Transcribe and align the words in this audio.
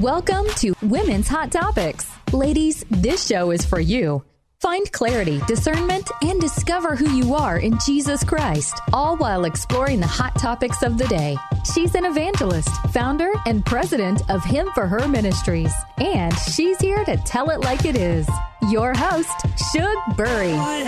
Welcome 0.00 0.46
to 0.56 0.72
Women's 0.80 1.28
Hot 1.28 1.52
Topics. 1.52 2.10
Ladies, 2.32 2.82
this 2.90 3.26
show 3.26 3.50
is 3.50 3.62
for 3.62 3.78
you. 3.78 4.24
Find 4.58 4.90
clarity, 4.90 5.38
discernment, 5.46 6.10
and 6.22 6.40
discover 6.40 6.96
who 6.96 7.10
you 7.10 7.34
are 7.34 7.58
in 7.58 7.78
Jesus 7.84 8.24
Christ, 8.24 8.80
all 8.94 9.18
while 9.18 9.44
exploring 9.44 10.00
the 10.00 10.06
hot 10.06 10.34
topics 10.38 10.82
of 10.82 10.96
the 10.96 11.06
day. 11.08 11.36
She's 11.74 11.94
an 11.94 12.06
evangelist, 12.06 12.70
founder, 12.94 13.32
and 13.44 13.66
president 13.66 14.22
of 14.30 14.42
Him 14.42 14.70
for 14.72 14.86
Her 14.86 15.06
Ministries, 15.06 15.74
and 15.98 16.34
she's 16.38 16.80
here 16.80 17.04
to 17.04 17.18
tell 17.18 17.50
it 17.50 17.60
like 17.60 17.84
it 17.84 17.96
is. 17.96 18.26
Your 18.70 18.94
host, 18.94 19.38
Shug 19.74 20.16
Bury. 20.16 20.54
What 20.54 20.86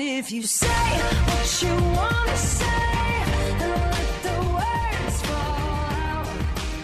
if 0.00 0.30
you 0.30 0.44
say 0.44 0.68
what 0.68 1.62
you 1.62 1.74
want 1.96 2.28
to 2.28 2.36
say? 2.36 3.17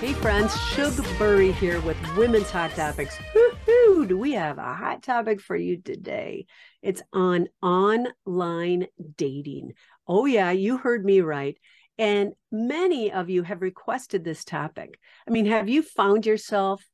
Hey 0.04 0.12
friends, 0.12 0.54
Shug 0.66 1.02
Bury 1.18 1.52
here 1.52 1.80
with 1.80 1.96
Women's 2.14 2.50
Hot 2.50 2.72
Topics. 2.72 3.16
Woohoo! 3.34 4.06
Do 4.06 4.18
we 4.18 4.32
have 4.32 4.58
a 4.58 4.74
hot 4.74 5.02
topic 5.02 5.40
for 5.40 5.56
you 5.56 5.78
today? 5.78 6.44
It's 6.82 7.00
on 7.14 7.48
online 7.62 8.88
dating. 9.16 9.72
Oh, 10.06 10.26
yeah, 10.26 10.50
you 10.50 10.76
heard 10.76 11.06
me 11.06 11.22
right. 11.22 11.56
And 11.96 12.34
many 12.52 13.12
of 13.12 13.30
you 13.30 13.44
have 13.44 13.62
requested 13.62 14.24
this 14.24 14.44
topic. 14.44 14.98
I 15.26 15.30
mean, 15.30 15.46
have 15.46 15.70
you 15.70 15.80
found 15.80 16.26
yourself 16.26 16.84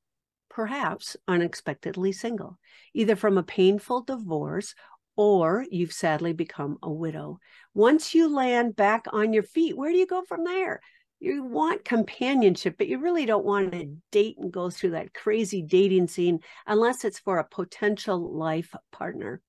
perhaps 0.48 1.16
unexpectedly 1.26 2.12
single, 2.12 2.60
either 2.94 3.16
from 3.16 3.38
a 3.38 3.42
painful 3.42 4.02
divorce 4.02 4.76
or 5.16 5.66
you've 5.68 5.92
sadly 5.92 6.32
become 6.32 6.78
a 6.80 6.92
widow? 6.92 7.40
Once 7.74 8.14
you 8.14 8.32
land 8.32 8.76
back 8.76 9.06
on 9.12 9.32
your 9.32 9.42
feet, 9.42 9.76
where 9.76 9.90
do 9.90 9.98
you 9.98 10.06
go 10.06 10.22
from 10.22 10.44
there? 10.44 10.80
You 11.20 11.44
want 11.44 11.84
companionship, 11.84 12.76
but 12.78 12.88
you 12.88 12.98
really 12.98 13.26
don't 13.26 13.44
want 13.44 13.72
to 13.72 13.94
date 14.10 14.38
and 14.38 14.50
go 14.50 14.70
through 14.70 14.90
that 14.90 15.12
crazy 15.12 15.62
dating 15.62 16.08
scene 16.08 16.40
unless 16.66 17.04
it's 17.04 17.18
for 17.18 17.38
a 17.38 17.44
potential 17.44 18.36
life 18.36 18.74
partner. 18.90 19.42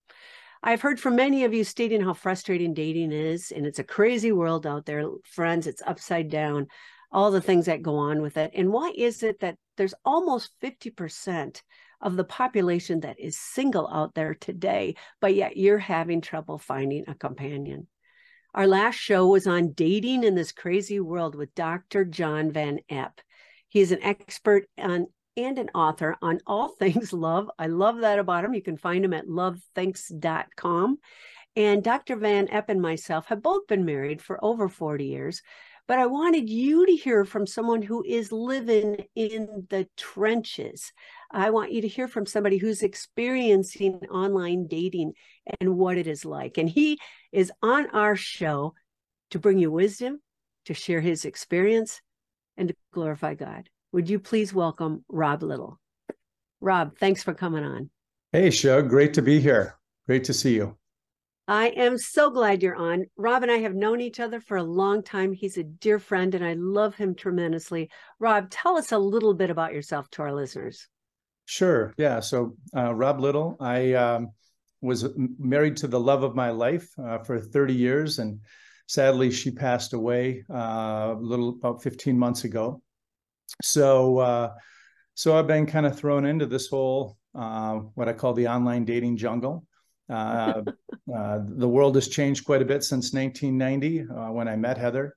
I've 0.62 0.82
heard 0.82 1.00
from 1.00 1.16
many 1.16 1.44
of 1.44 1.54
you 1.54 1.64
stating 1.64 2.02
how 2.02 2.14
frustrating 2.14 2.74
dating 2.74 3.12
is, 3.12 3.52
and 3.52 3.66
it's 3.66 3.80
a 3.80 3.84
crazy 3.84 4.32
world 4.32 4.68
out 4.68 4.86
there, 4.86 5.06
friends. 5.24 5.66
It's 5.66 5.82
upside 5.88 6.30
down, 6.30 6.68
all 7.12 7.32
the 7.32 7.42
things 7.42 7.66
that 7.66 7.82
go 7.82 7.96
on 7.96 8.22
with 8.22 8.38
it. 8.38 8.52
And 8.54 8.72
why 8.72 8.94
is 8.96 9.24
it 9.24 9.40
that 9.40 9.56
there's 9.78 9.96
almost 10.06 10.52
50% 10.62 11.62
of 12.02 12.16
the 12.16 12.24
population 12.24 13.00
that 13.00 13.20
is 13.20 13.40
single 13.40 13.88
out 13.88 14.14
there 14.14 14.36
today, 14.36 14.96
but 15.20 15.34
yet 15.34 15.58
you're 15.58 15.80
having 15.80 16.22
trouble 16.22 16.60
finding 16.60 17.06
a 17.08 17.16
companion? 17.16 17.88
Our 18.54 18.68
last 18.68 18.96
show 18.96 19.28
was 19.28 19.48
on 19.48 19.72
dating 19.72 20.24
in 20.24 20.36
this 20.36 20.52
crazy 20.52 21.00
world 21.00 21.36
with 21.36 21.56
Dr. 21.56 22.04
John 22.04 22.52
Van 22.52 22.80
Epp. 22.92 23.20
He 23.70 23.80
is 23.80 23.92
an 23.92 24.04
expert 24.04 24.68
on 24.78 25.08
and 25.38 25.58
an 25.58 25.70
author 25.74 26.18
on 26.22 26.40
all 26.46 26.68
things 26.80 27.14
love. 27.14 27.50
I 27.58 27.68
love 27.68 28.00
that 28.00 28.20
about 28.20 28.44
him. 28.44 28.54
You 28.54 28.62
can 28.62 28.78
find 28.78 29.04
him 29.04 29.14
at 29.14 29.28
lovethinks.com. 29.28 30.98
And 31.56 31.84
Dr. 31.84 32.16
Van 32.16 32.48
Epp 32.48 32.66
and 32.70 32.82
myself 32.82 33.26
have 33.28 33.42
both 33.42 33.68
been 33.68 33.86
married 33.86 34.22
for 34.22 34.44
over 34.44 34.70
40 34.70 35.06
years. 35.06 35.42
But 35.88 36.00
I 36.00 36.06
wanted 36.06 36.50
you 36.50 36.86
to 36.86 36.96
hear 36.96 37.26
from 37.26 37.46
someone 37.46 37.82
who 37.82 38.04
is 38.08 38.32
living 38.32 39.04
in 39.16 39.68
the 39.70 39.88
trenches. 39.98 40.94
I 41.32 41.50
want 41.50 41.74
you 41.74 41.82
to 41.82 41.88
hear 41.88 42.08
from 42.08 42.26
somebody 42.26 42.58
who's 42.58 42.82
experiencing 42.82 43.96
online 44.10 44.68
dating 44.68 45.14
and 45.60 45.78
what 45.78 45.98
it 45.98 46.08
is 46.08 46.24
like. 46.24 46.58
And 46.58 46.70
he 46.70 46.98
is 47.32 47.52
on 47.62 47.90
our 47.90 48.16
show 48.16 48.74
to 49.32 49.40
bring 49.40 49.58
you 49.58 49.72
wisdom, 49.72 50.22
to 50.66 50.74
share 50.74 51.02
his 51.02 51.26
experience, 51.26 52.00
and 52.56 52.70
to 52.70 52.76
glorify 52.94 53.34
God. 53.34 53.68
Would 53.92 54.10
you 54.10 54.20
please 54.20 54.54
welcome 54.54 55.04
Rob 55.10 55.44
Little? 55.44 55.80
Rob, 56.62 56.98
thanks 57.00 57.24
for 57.24 57.34
coming 57.34 57.66
on. 57.66 57.90
Hey, 58.32 58.52
Shug, 58.52 58.88
great 58.88 59.14
to 59.16 59.22
be 59.22 59.42
here. 59.42 59.76
Great 60.06 60.24
to 60.26 60.34
see 60.34 60.56
you. 60.56 60.78
I 61.52 61.68
am 61.76 61.98
so 61.98 62.30
glad 62.30 62.64
you're 62.64 62.78
on. 62.78 63.08
Rob 63.18 63.44
and 63.44 63.52
I 63.52 63.58
have 63.58 63.76
known 63.76 64.00
each 64.00 64.22
other 64.22 64.40
for 64.40 64.56
a 64.56 64.64
long 64.64 65.04
time. 65.04 65.34
He's 65.34 65.58
a 65.58 65.66
dear 65.66 66.00
friend 66.00 66.34
and 66.34 66.46
I 66.46 66.54
love 66.54 66.96
him 66.96 67.14
tremendously. 67.14 67.90
Rob, 68.20 68.50
tell 68.50 68.78
us 68.78 68.94
a 68.94 68.98
little 68.98 69.34
bit 69.34 69.50
about 69.50 69.74
yourself 69.74 70.10
to 70.12 70.22
our 70.22 70.34
listeners. 70.34 70.88
Sure. 71.44 71.94
Yeah. 71.98 72.22
So, 72.22 72.56
uh, 72.74 72.96
Rob 72.96 73.20
Little, 73.20 73.58
I 73.60 73.92
um, 73.96 74.30
was 74.80 75.10
married 75.18 75.76
to 75.78 75.90
the 75.90 76.00
love 76.00 76.24
of 76.24 76.36
my 76.36 76.52
life 76.52 76.88
uh, 76.98 77.18
for 77.18 77.38
30 77.38 77.74
years. 77.74 78.20
And 78.20 78.40
sadly, 78.88 79.30
she 79.30 79.52
passed 79.52 79.92
away 79.92 80.46
uh, 80.50 81.16
a 81.18 81.20
little 81.20 81.50
about 81.50 81.84
15 81.84 82.18
months 82.18 82.46
ago. 82.46 82.82
So, 83.62 84.20
uh, 84.20 84.54
so 85.16 85.38
I've 85.38 85.48
been 85.48 85.66
kind 85.66 85.86
of 85.86 86.00
thrown 86.00 86.26
into 86.26 86.46
this 86.46 86.70
whole, 86.70 87.18
uh, 87.36 87.74
what 87.96 88.08
I 88.08 88.14
call 88.14 88.32
the 88.32 88.48
online 88.48 88.86
dating 88.86 89.18
jungle. 89.18 89.68
Uh, 90.12 90.64
uh, 91.16 91.40
the 91.44 91.68
world 91.68 91.96
has 91.96 92.08
changed 92.08 92.46
quite 92.46 92.62
a 92.62 92.66
bit 92.66 92.84
since 92.84 93.14
1990 93.14 94.02
uh, 94.02 94.32
when 94.32 94.48
I 94.48 94.56
met 94.56 94.78
Heather. 94.78 95.16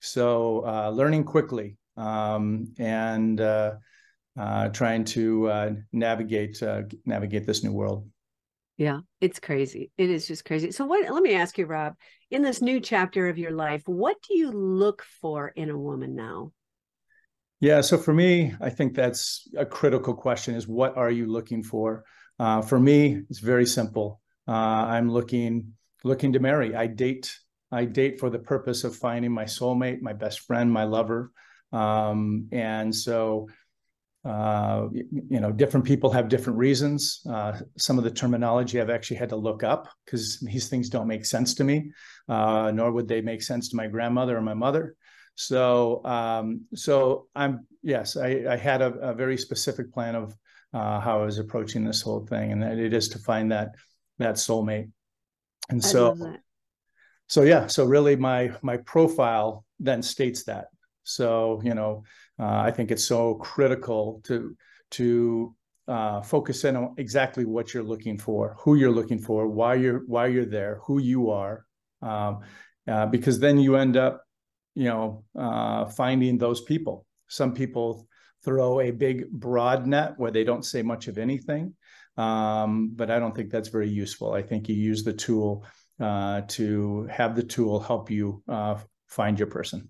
So 0.00 0.64
uh, 0.66 0.90
learning 0.90 1.24
quickly 1.24 1.76
um, 1.96 2.72
and 2.78 3.40
uh, 3.40 3.76
trying 4.72 5.04
to 5.04 5.76
navigate 5.92 6.62
navigate 7.04 7.46
this 7.46 7.62
new 7.62 7.72
world. 7.72 8.08
Yeah, 8.78 9.00
it's 9.20 9.38
crazy. 9.38 9.90
It 9.98 10.08
is 10.08 10.26
just 10.26 10.46
crazy. 10.46 10.70
So 10.70 10.86
what 10.86 11.12
let 11.12 11.22
me 11.22 11.34
ask 11.34 11.58
you, 11.58 11.66
Rob, 11.66 11.96
in 12.30 12.40
this 12.40 12.62
new 12.62 12.80
chapter 12.80 13.28
of 13.28 13.36
your 13.36 13.50
life, 13.50 13.82
what 13.84 14.16
do 14.26 14.38
you 14.38 14.50
look 14.50 15.04
for 15.20 15.48
in 15.48 15.68
a 15.68 15.76
woman 15.76 16.14
now? 16.14 16.52
Yeah, 17.60 17.82
so 17.82 17.98
for 17.98 18.14
me, 18.14 18.54
I 18.58 18.70
think 18.70 18.94
that's 18.94 19.46
a 19.54 19.66
critical 19.66 20.14
question 20.14 20.54
is 20.54 20.66
what 20.66 20.96
are 20.96 21.10
you 21.10 21.26
looking 21.26 21.62
for? 21.62 22.04
Uh, 22.38 22.62
for 22.62 22.80
me, 22.80 23.20
it's 23.28 23.40
very 23.40 23.66
simple. 23.66 24.22
Uh, 24.50 24.86
I'm 24.94 25.08
looking 25.10 25.74
looking 26.02 26.32
to 26.32 26.40
marry. 26.40 26.74
I 26.74 26.88
date 26.88 27.32
I 27.70 27.84
date 27.84 28.18
for 28.18 28.30
the 28.30 28.38
purpose 28.40 28.82
of 28.82 28.96
finding 28.96 29.30
my 29.30 29.44
soulmate, 29.44 30.02
my 30.02 30.12
best 30.12 30.40
friend, 30.40 30.72
my 30.72 30.84
lover. 30.84 31.30
Um, 31.72 32.48
and 32.50 32.92
so 32.92 33.46
uh, 34.24 34.88
you 34.92 35.40
know, 35.40 35.50
different 35.50 35.86
people 35.86 36.10
have 36.10 36.28
different 36.28 36.58
reasons. 36.58 37.22
Uh, 37.28 37.58
some 37.78 37.96
of 37.96 38.04
the 38.04 38.10
terminology 38.10 38.80
I've 38.80 38.90
actually 38.90 39.16
had 39.16 39.30
to 39.30 39.36
look 39.36 39.62
up 39.62 39.88
because 40.04 40.38
these 40.40 40.68
things 40.68 40.90
don't 40.90 41.06
make 41.06 41.24
sense 41.24 41.54
to 41.54 41.64
me, 41.64 41.92
uh, 42.28 42.70
nor 42.74 42.92
would 42.92 43.08
they 43.08 43.22
make 43.22 43.42
sense 43.42 43.68
to 43.68 43.76
my 43.76 43.86
grandmother 43.86 44.36
or 44.36 44.42
my 44.42 44.54
mother. 44.54 44.94
So, 45.36 46.04
um, 46.04 46.66
so 46.74 47.28
I'm 47.34 47.66
yes, 47.82 48.18
I, 48.18 48.44
I 48.50 48.56
had 48.56 48.82
a, 48.82 48.92
a, 48.94 49.14
very 49.14 49.38
specific 49.38 49.90
plan 49.90 50.14
of 50.14 50.36
uh, 50.74 51.00
how 51.00 51.22
I 51.22 51.24
was 51.24 51.38
approaching 51.38 51.82
this 51.82 52.02
whole 52.02 52.26
thing, 52.26 52.52
and 52.52 52.62
it 52.62 52.92
is 52.92 53.08
to 53.10 53.18
find 53.18 53.50
that 53.52 53.70
that 54.20 54.36
soulmate. 54.36 54.90
And 55.68 55.82
so, 55.82 56.16
so 57.28 57.42
yeah, 57.42 57.66
so 57.66 57.84
really, 57.84 58.16
my 58.16 58.52
my 58.62 58.76
profile 58.78 59.64
then 59.78 60.02
states 60.02 60.44
that. 60.44 60.66
So 61.04 61.60
you 61.64 61.74
know, 61.74 62.04
uh, 62.38 62.60
I 62.68 62.70
think 62.70 62.90
it's 62.90 63.04
so 63.04 63.34
critical 63.34 64.20
to 64.24 64.56
to 64.92 65.54
uh, 65.88 66.20
focus 66.22 66.64
in 66.64 66.76
on 66.76 66.94
exactly 66.98 67.44
what 67.44 67.74
you're 67.74 67.82
looking 67.82 68.18
for, 68.18 68.56
who 68.58 68.76
you're 68.76 68.92
looking 68.92 69.18
for, 69.18 69.48
why 69.48 69.74
you're 69.74 70.02
why 70.06 70.26
you're 70.26 70.44
there, 70.46 70.80
who 70.84 71.00
you 71.00 71.30
are, 71.30 71.66
um, 72.02 72.40
uh, 72.88 73.06
because 73.06 73.38
then 73.38 73.58
you 73.58 73.76
end 73.76 73.96
up, 73.96 74.22
you 74.74 74.84
know, 74.84 75.24
uh, 75.38 75.86
finding 75.86 76.38
those 76.38 76.60
people. 76.62 77.06
Some 77.28 77.54
people 77.54 78.06
throw 78.44 78.80
a 78.80 78.90
big 78.90 79.30
broad 79.30 79.86
net 79.86 80.14
where 80.16 80.30
they 80.30 80.44
don't 80.44 80.64
say 80.64 80.82
much 80.82 81.08
of 81.08 81.18
anything, 81.18 81.74
um, 82.20 82.92
but 82.94 83.10
I 83.10 83.18
don't 83.18 83.34
think 83.34 83.50
that's 83.50 83.68
very 83.68 83.88
useful. 83.88 84.34
I 84.34 84.42
think 84.42 84.68
you 84.68 84.74
use 84.74 85.02
the 85.02 85.12
tool 85.14 85.64
uh, 85.98 86.42
to 86.48 87.04
have 87.10 87.34
the 87.34 87.42
tool 87.42 87.80
help 87.80 88.10
you 88.10 88.42
uh, 88.46 88.78
find 89.06 89.38
your 89.38 89.48
person. 89.48 89.88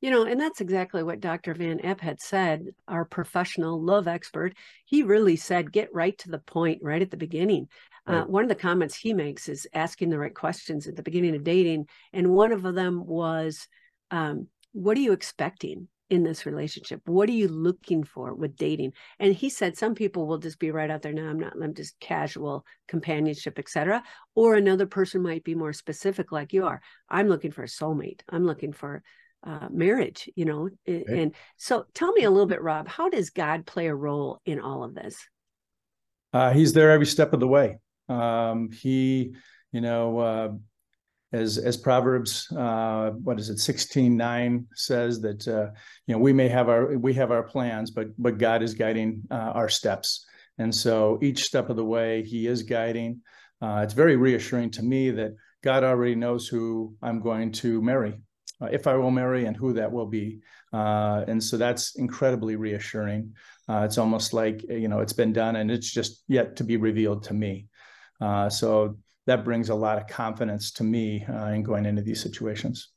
You 0.00 0.10
know, 0.10 0.24
and 0.24 0.40
that's 0.40 0.62
exactly 0.62 1.02
what 1.02 1.20
Dr. 1.20 1.52
Van 1.52 1.78
Epp 1.80 2.00
had 2.00 2.22
said, 2.22 2.68
our 2.88 3.04
professional 3.04 3.80
love 3.80 4.08
expert. 4.08 4.54
He 4.86 5.02
really 5.02 5.36
said, 5.36 5.70
get 5.70 5.94
right 5.94 6.16
to 6.18 6.30
the 6.30 6.38
point 6.38 6.80
right 6.82 7.02
at 7.02 7.10
the 7.10 7.16
beginning. 7.18 7.68
Uh, 8.08 8.12
right. 8.12 8.20
Uh, 8.22 8.24
one 8.24 8.42
of 8.42 8.48
the 8.48 8.54
comments 8.54 8.96
he 8.96 9.12
makes 9.12 9.48
is 9.48 9.68
asking 9.74 10.08
the 10.08 10.18
right 10.18 10.34
questions 10.34 10.88
at 10.88 10.96
the 10.96 11.04
beginning 11.04 11.36
of 11.36 11.44
dating. 11.44 11.86
And 12.14 12.30
one 12.30 12.50
of 12.50 12.62
them 12.62 13.06
was, 13.06 13.68
um, 14.10 14.48
What 14.72 14.96
are 14.96 15.02
you 15.02 15.12
expecting 15.12 15.86
in 16.12 16.22
this 16.22 16.44
relationship? 16.44 17.00
What 17.06 17.26
are 17.30 17.32
you 17.32 17.48
looking 17.48 18.04
for 18.04 18.34
with 18.34 18.54
dating? 18.54 18.92
And 19.18 19.34
he 19.34 19.48
said, 19.48 19.78
Some 19.78 19.94
people 19.94 20.26
will 20.26 20.36
just 20.36 20.58
be 20.58 20.70
right 20.70 20.90
out 20.90 21.00
there. 21.00 21.14
No, 21.14 21.26
I'm 21.26 21.40
not, 21.40 21.54
I'm 21.60 21.72
just 21.72 21.98
casual 22.00 22.66
companionship, 22.86 23.58
etc. 23.58 24.02
Or 24.34 24.54
another 24.54 24.84
person 24.84 25.22
might 25.22 25.42
be 25.42 25.54
more 25.54 25.72
specific, 25.72 26.30
like 26.30 26.52
you 26.52 26.66
are. 26.66 26.82
I'm 27.08 27.28
looking 27.28 27.50
for 27.50 27.62
a 27.62 27.66
soulmate. 27.66 28.20
I'm 28.28 28.44
looking 28.44 28.74
for 28.74 29.02
uh, 29.42 29.68
marriage, 29.70 30.28
you 30.36 30.44
know. 30.44 30.68
Okay. 30.86 31.04
And 31.08 31.34
so 31.56 31.86
tell 31.94 32.12
me 32.12 32.24
a 32.24 32.30
little 32.30 32.46
bit, 32.46 32.60
Rob, 32.60 32.88
how 32.88 33.08
does 33.08 33.30
God 33.30 33.64
play 33.64 33.86
a 33.86 33.94
role 33.94 34.42
in 34.44 34.60
all 34.60 34.84
of 34.84 34.94
this? 34.94 35.16
Uh, 36.34 36.52
he's 36.52 36.74
there 36.74 36.90
every 36.90 37.06
step 37.06 37.32
of 37.32 37.40
the 37.40 37.48
way. 37.48 37.78
Um, 38.10 38.70
he, 38.70 39.34
you 39.72 39.80
know, 39.80 40.18
uh, 40.18 40.48
as 41.32 41.56
as 41.58 41.76
Proverbs, 41.76 42.50
uh, 42.52 43.10
what 43.22 43.40
is 43.40 43.48
it, 43.48 43.58
sixteen 43.58 44.16
nine 44.16 44.66
says 44.74 45.20
that 45.22 45.48
uh, 45.48 45.70
you 46.06 46.14
know 46.14 46.18
we 46.18 46.32
may 46.32 46.48
have 46.48 46.68
our 46.68 46.96
we 46.98 47.14
have 47.14 47.30
our 47.30 47.42
plans, 47.42 47.90
but 47.90 48.08
but 48.18 48.38
God 48.38 48.62
is 48.62 48.74
guiding 48.74 49.22
uh, 49.30 49.52
our 49.54 49.68
steps, 49.68 50.26
and 50.58 50.74
so 50.74 51.18
each 51.22 51.44
step 51.44 51.70
of 51.70 51.76
the 51.76 51.84
way 51.84 52.22
He 52.22 52.46
is 52.46 52.62
guiding. 52.62 53.22
Uh, 53.62 53.80
it's 53.82 53.94
very 53.94 54.16
reassuring 54.16 54.70
to 54.72 54.82
me 54.82 55.10
that 55.10 55.32
God 55.62 55.84
already 55.84 56.16
knows 56.16 56.48
who 56.48 56.94
I'm 57.00 57.20
going 57.20 57.52
to 57.52 57.80
marry, 57.80 58.20
uh, 58.60 58.66
if 58.66 58.86
I 58.86 58.96
will 58.96 59.12
marry, 59.12 59.46
and 59.46 59.56
who 59.56 59.72
that 59.74 59.90
will 59.90 60.06
be, 60.06 60.40
uh, 60.72 61.24
and 61.28 61.42
so 61.42 61.56
that's 61.56 61.94
incredibly 61.96 62.56
reassuring. 62.56 63.34
it's 63.68 63.96
almost 63.96 64.34
like 64.34 64.62
you 64.68 64.88
know 64.88 65.00
it's 65.00 65.14
been 65.14 65.32
done, 65.32 65.56
and 65.56 65.70
it's 65.70 65.90
just 65.90 66.24
yet 66.28 66.56
to 66.56 66.64
be 66.64 66.76
revealed 66.76 67.22
to 67.24 67.34
me. 67.34 67.68
so 68.50 68.98
that 69.26 69.44
brings 69.44 69.68
a 69.68 69.74
lot 69.74 69.98
of 69.98 70.06
confidence 70.06 70.72
to 70.72 70.84
me 70.84 71.24
uh, 71.24 71.46
in 71.46 71.62
going 71.62 71.86
into 71.86 72.02
these 72.02 72.22
situations. 72.22 72.88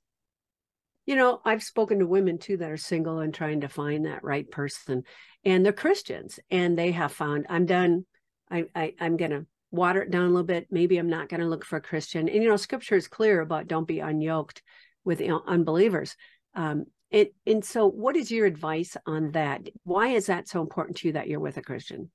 You 1.05 1.15
know, 1.15 1.39
I've 1.45 1.61
spoken 1.61 1.99
to 1.99 2.07
women 2.07 2.39
too 2.39 2.57
that 2.57 2.71
are 2.71 2.77
single 2.77 3.19
and 3.19 3.33
trying 3.33 3.61
to 3.61 3.67
find 3.67 4.05
that 4.05 4.23
right 4.23 4.49
person, 4.49 5.03
and 5.43 5.63
they're 5.63 5.73
Christians, 5.73 6.39
and 6.49 6.77
they 6.77 6.91
have 6.91 7.11
found 7.11 7.45
I'm 7.47 7.67
done. 7.67 8.05
I, 8.49 8.65
I 8.75 8.93
I'm 8.99 9.17
gonna 9.17 9.45
water 9.69 10.01
it 10.01 10.09
down 10.09 10.23
a 10.23 10.29
little 10.29 10.43
bit. 10.43 10.67
Maybe 10.71 10.97
I'm 10.97 11.09
not 11.09 11.29
gonna 11.29 11.47
look 11.47 11.63
for 11.63 11.77
a 11.77 11.81
Christian. 11.81 12.27
And 12.27 12.43
you 12.43 12.49
know, 12.49 12.57
Scripture 12.57 12.95
is 12.95 13.07
clear 13.07 13.41
about 13.41 13.67
don't 13.67 13.87
be 13.87 13.97
unyoked 13.97 14.61
with 15.03 15.21
unbelievers. 15.21 16.15
Um, 16.55 16.85
and 17.11 17.27
and 17.45 17.63
so, 17.63 17.87
what 17.87 18.15
is 18.15 18.31
your 18.31 18.47
advice 18.47 18.97
on 19.05 19.31
that? 19.31 19.69
Why 19.83 20.07
is 20.07 20.25
that 20.25 20.47
so 20.47 20.59
important 20.61 20.97
to 20.97 21.07
you 21.07 21.13
that 21.13 21.27
you're 21.27 21.39
with 21.39 21.57
a 21.57 21.61
Christian? 21.61 22.09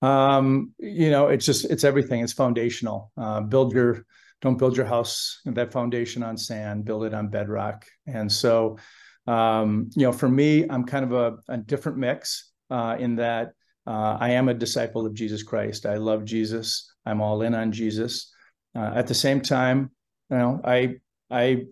Um 0.00 0.72
you 0.78 1.10
know 1.10 1.28
it's 1.28 1.44
just 1.44 1.64
it's 1.64 1.84
everything. 1.84 2.22
It's 2.22 2.32
foundational. 2.32 3.10
Uh, 3.16 3.40
build 3.40 3.72
your 3.72 4.04
don't 4.40 4.56
build 4.58 4.76
your 4.76 4.86
house 4.86 5.40
that 5.44 5.72
foundation 5.72 6.22
on 6.22 6.36
sand 6.36 6.84
build 6.84 7.04
it 7.04 7.14
on 7.14 7.28
bedrock. 7.28 7.84
And 8.06 8.30
so 8.30 8.78
um 9.26 9.90
you 9.94 10.04
know 10.04 10.12
for 10.12 10.28
me 10.28 10.64
i'm 10.70 10.84
kind 10.84 11.04
of 11.04 11.12
a, 11.12 11.36
a 11.52 11.58
different 11.58 11.98
mix 11.98 12.50
uh 12.70 12.96
in 12.98 13.16
that 13.16 13.52
uh, 13.86 14.16
i 14.18 14.30
am 14.30 14.48
a 14.48 14.54
disciple 14.54 15.04
of 15.06 15.12
jesus 15.14 15.42
christ. 15.42 15.84
I 15.84 15.96
love 15.96 16.24
jesus. 16.24 16.90
I'm 17.04 17.20
all 17.20 17.42
in 17.42 17.54
on 17.54 17.72
jesus. 17.72 18.32
Uh, 18.74 18.92
at 18.94 19.06
the 19.06 19.14
same 19.14 19.40
time 19.40 19.90
you 20.30 20.38
know 20.38 20.60
i 20.64 20.94
i 21.30 21.64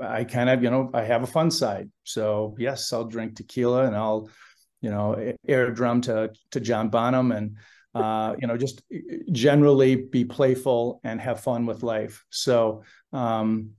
i 0.00 0.24
kind 0.24 0.48
of 0.48 0.62
you 0.62 0.70
know 0.70 0.90
i 0.94 1.02
have 1.02 1.22
a 1.22 1.26
fun 1.26 1.50
side. 1.50 1.90
So 2.04 2.54
yes 2.58 2.92
i'll 2.92 3.04
drink 3.04 3.36
tequila 3.36 3.86
and 3.86 3.96
i'll 3.96 4.30
you 4.82 4.90
know, 4.90 5.32
air 5.48 5.70
drum 5.70 6.02
to 6.02 6.30
to 6.50 6.60
John 6.60 6.90
Bonham, 6.90 7.32
and 7.32 7.56
uh, 7.94 8.34
you 8.38 8.46
know, 8.46 8.58
just 8.58 8.82
generally 9.30 9.96
be 9.96 10.24
playful 10.24 11.00
and 11.04 11.20
have 11.20 11.40
fun 11.40 11.64
with 11.64 11.82
life. 11.82 12.24
So, 12.30 12.82
um, 13.12 13.70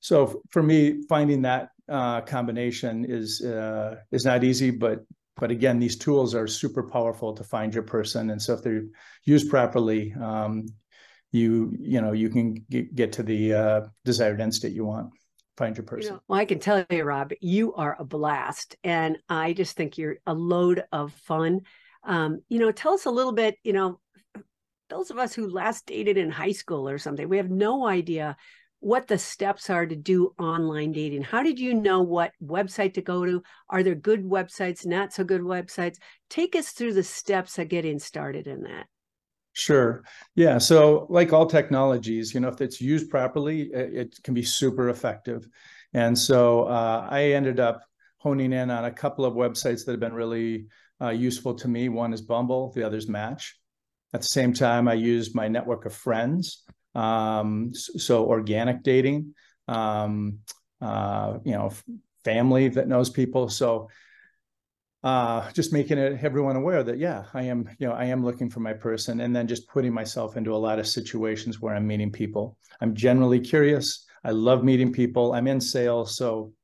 so 0.00 0.40
for 0.50 0.62
me, 0.62 1.02
finding 1.08 1.42
that 1.42 1.68
uh, 1.88 2.22
combination 2.22 3.04
is 3.04 3.42
uh, 3.42 3.96
is 4.12 4.24
not 4.24 4.44
easy, 4.44 4.70
but 4.70 5.00
but 5.36 5.50
again, 5.50 5.80
these 5.80 5.98
tools 5.98 6.34
are 6.34 6.46
super 6.46 6.84
powerful 6.84 7.34
to 7.34 7.44
find 7.44 7.74
your 7.74 7.82
person, 7.82 8.30
and 8.30 8.40
so 8.40 8.54
if 8.54 8.62
they're 8.62 8.84
used 9.24 9.50
properly, 9.50 10.14
um, 10.14 10.66
you 11.32 11.76
you 11.80 12.00
know 12.00 12.12
you 12.12 12.30
can 12.30 12.54
get, 12.70 12.94
get 12.94 13.12
to 13.12 13.22
the 13.24 13.52
uh, 13.52 13.80
desired 14.04 14.40
end 14.40 14.54
state 14.54 14.72
you 14.72 14.84
want 14.84 15.10
find 15.56 15.76
your 15.76 15.84
person. 15.84 16.04
You 16.04 16.10
know, 16.12 16.22
well, 16.28 16.40
I 16.40 16.44
can 16.44 16.58
tell 16.58 16.84
you, 16.90 17.04
Rob, 17.04 17.32
you 17.40 17.74
are 17.74 17.96
a 17.98 18.04
blast. 18.04 18.76
And 18.84 19.18
I 19.28 19.52
just 19.52 19.76
think 19.76 19.98
you're 19.98 20.18
a 20.26 20.34
load 20.34 20.84
of 20.92 21.12
fun. 21.12 21.60
Um, 22.04 22.40
you 22.48 22.58
know, 22.58 22.72
tell 22.72 22.94
us 22.94 23.06
a 23.06 23.10
little 23.10 23.32
bit, 23.32 23.56
you 23.64 23.72
know, 23.72 24.00
those 24.90 25.10
of 25.10 25.18
us 25.18 25.34
who 25.34 25.48
last 25.48 25.86
dated 25.86 26.18
in 26.18 26.30
high 26.30 26.52
school 26.52 26.88
or 26.88 26.98
something, 26.98 27.28
we 27.28 27.38
have 27.38 27.50
no 27.50 27.86
idea 27.86 28.36
what 28.80 29.08
the 29.08 29.16
steps 29.16 29.70
are 29.70 29.86
to 29.86 29.96
do 29.96 30.34
online 30.38 30.92
dating. 30.92 31.22
How 31.22 31.42
did 31.42 31.58
you 31.58 31.72
know 31.72 32.02
what 32.02 32.32
website 32.42 32.92
to 32.94 33.00
go 33.00 33.24
to? 33.24 33.42
Are 33.70 33.82
there 33.82 33.94
good 33.94 34.22
websites, 34.22 34.84
not 34.84 35.10
so 35.10 35.24
good 35.24 35.40
websites? 35.40 35.96
Take 36.28 36.54
us 36.54 36.68
through 36.68 36.92
the 36.92 37.02
steps 37.02 37.58
of 37.58 37.68
getting 37.68 37.98
started 37.98 38.46
in 38.46 38.64
that. 38.64 38.86
Sure. 39.54 40.02
Yeah. 40.34 40.58
So, 40.58 41.06
like 41.08 41.32
all 41.32 41.46
technologies, 41.46 42.34
you 42.34 42.40
know, 42.40 42.48
if 42.48 42.60
it's 42.60 42.80
used 42.80 43.08
properly, 43.08 43.72
it, 43.72 44.20
can 44.24 44.34
be 44.34 44.42
super 44.42 44.88
effective. 44.88 45.48
And 45.92 46.18
so, 46.18 46.64
uh, 46.64 47.06
I 47.08 47.22
ended 47.32 47.60
up 47.60 47.82
honing 48.18 48.52
in 48.52 48.68
on 48.70 48.84
a 48.84 48.90
couple 48.90 49.24
of 49.24 49.34
websites 49.34 49.84
that 49.84 49.92
have 49.92 50.00
been 50.00 50.12
really 50.12 50.66
uh, 51.00 51.10
useful 51.10 51.54
to 51.54 51.68
me. 51.68 51.88
One 51.88 52.12
is 52.12 52.20
Bumble, 52.20 52.72
the 52.72 52.82
other 52.82 52.96
is 52.96 53.08
Match. 53.08 53.56
At 54.12 54.22
the 54.22 54.26
same 54.26 54.52
time, 54.52 54.88
I 54.88 54.94
use 54.94 55.36
my 55.36 55.46
network 55.46 55.86
of 55.86 55.94
friends. 55.94 56.64
Um, 56.96 57.72
so, 57.74 58.26
organic 58.26 58.82
dating, 58.82 59.36
um, 59.68 60.40
uh, 60.80 61.38
you 61.44 61.52
know, 61.52 61.70
family 62.24 62.68
that 62.70 62.88
knows 62.88 63.08
people. 63.08 63.48
So, 63.48 63.88
uh, 65.04 65.52
just 65.52 65.70
making 65.70 65.98
it 65.98 66.18
everyone 66.24 66.56
aware 66.56 66.82
that 66.82 66.96
yeah, 66.96 67.24
I 67.34 67.42
am 67.42 67.68
you 67.78 67.86
know 67.86 67.92
I 67.92 68.06
am 68.06 68.24
looking 68.24 68.48
for 68.48 68.60
my 68.60 68.72
person, 68.72 69.20
and 69.20 69.36
then 69.36 69.46
just 69.46 69.68
putting 69.68 69.92
myself 69.92 70.38
into 70.38 70.54
a 70.54 70.56
lot 70.56 70.78
of 70.78 70.88
situations 70.88 71.60
where 71.60 71.74
I'm 71.74 71.86
meeting 71.86 72.10
people. 72.10 72.56
I'm 72.80 72.94
generally 72.94 73.38
curious. 73.38 74.06
I 74.24 74.30
love 74.30 74.64
meeting 74.64 74.92
people. 74.92 75.34
I'm 75.34 75.46
in 75.46 75.60
sales, 75.60 76.16
so 76.16 76.54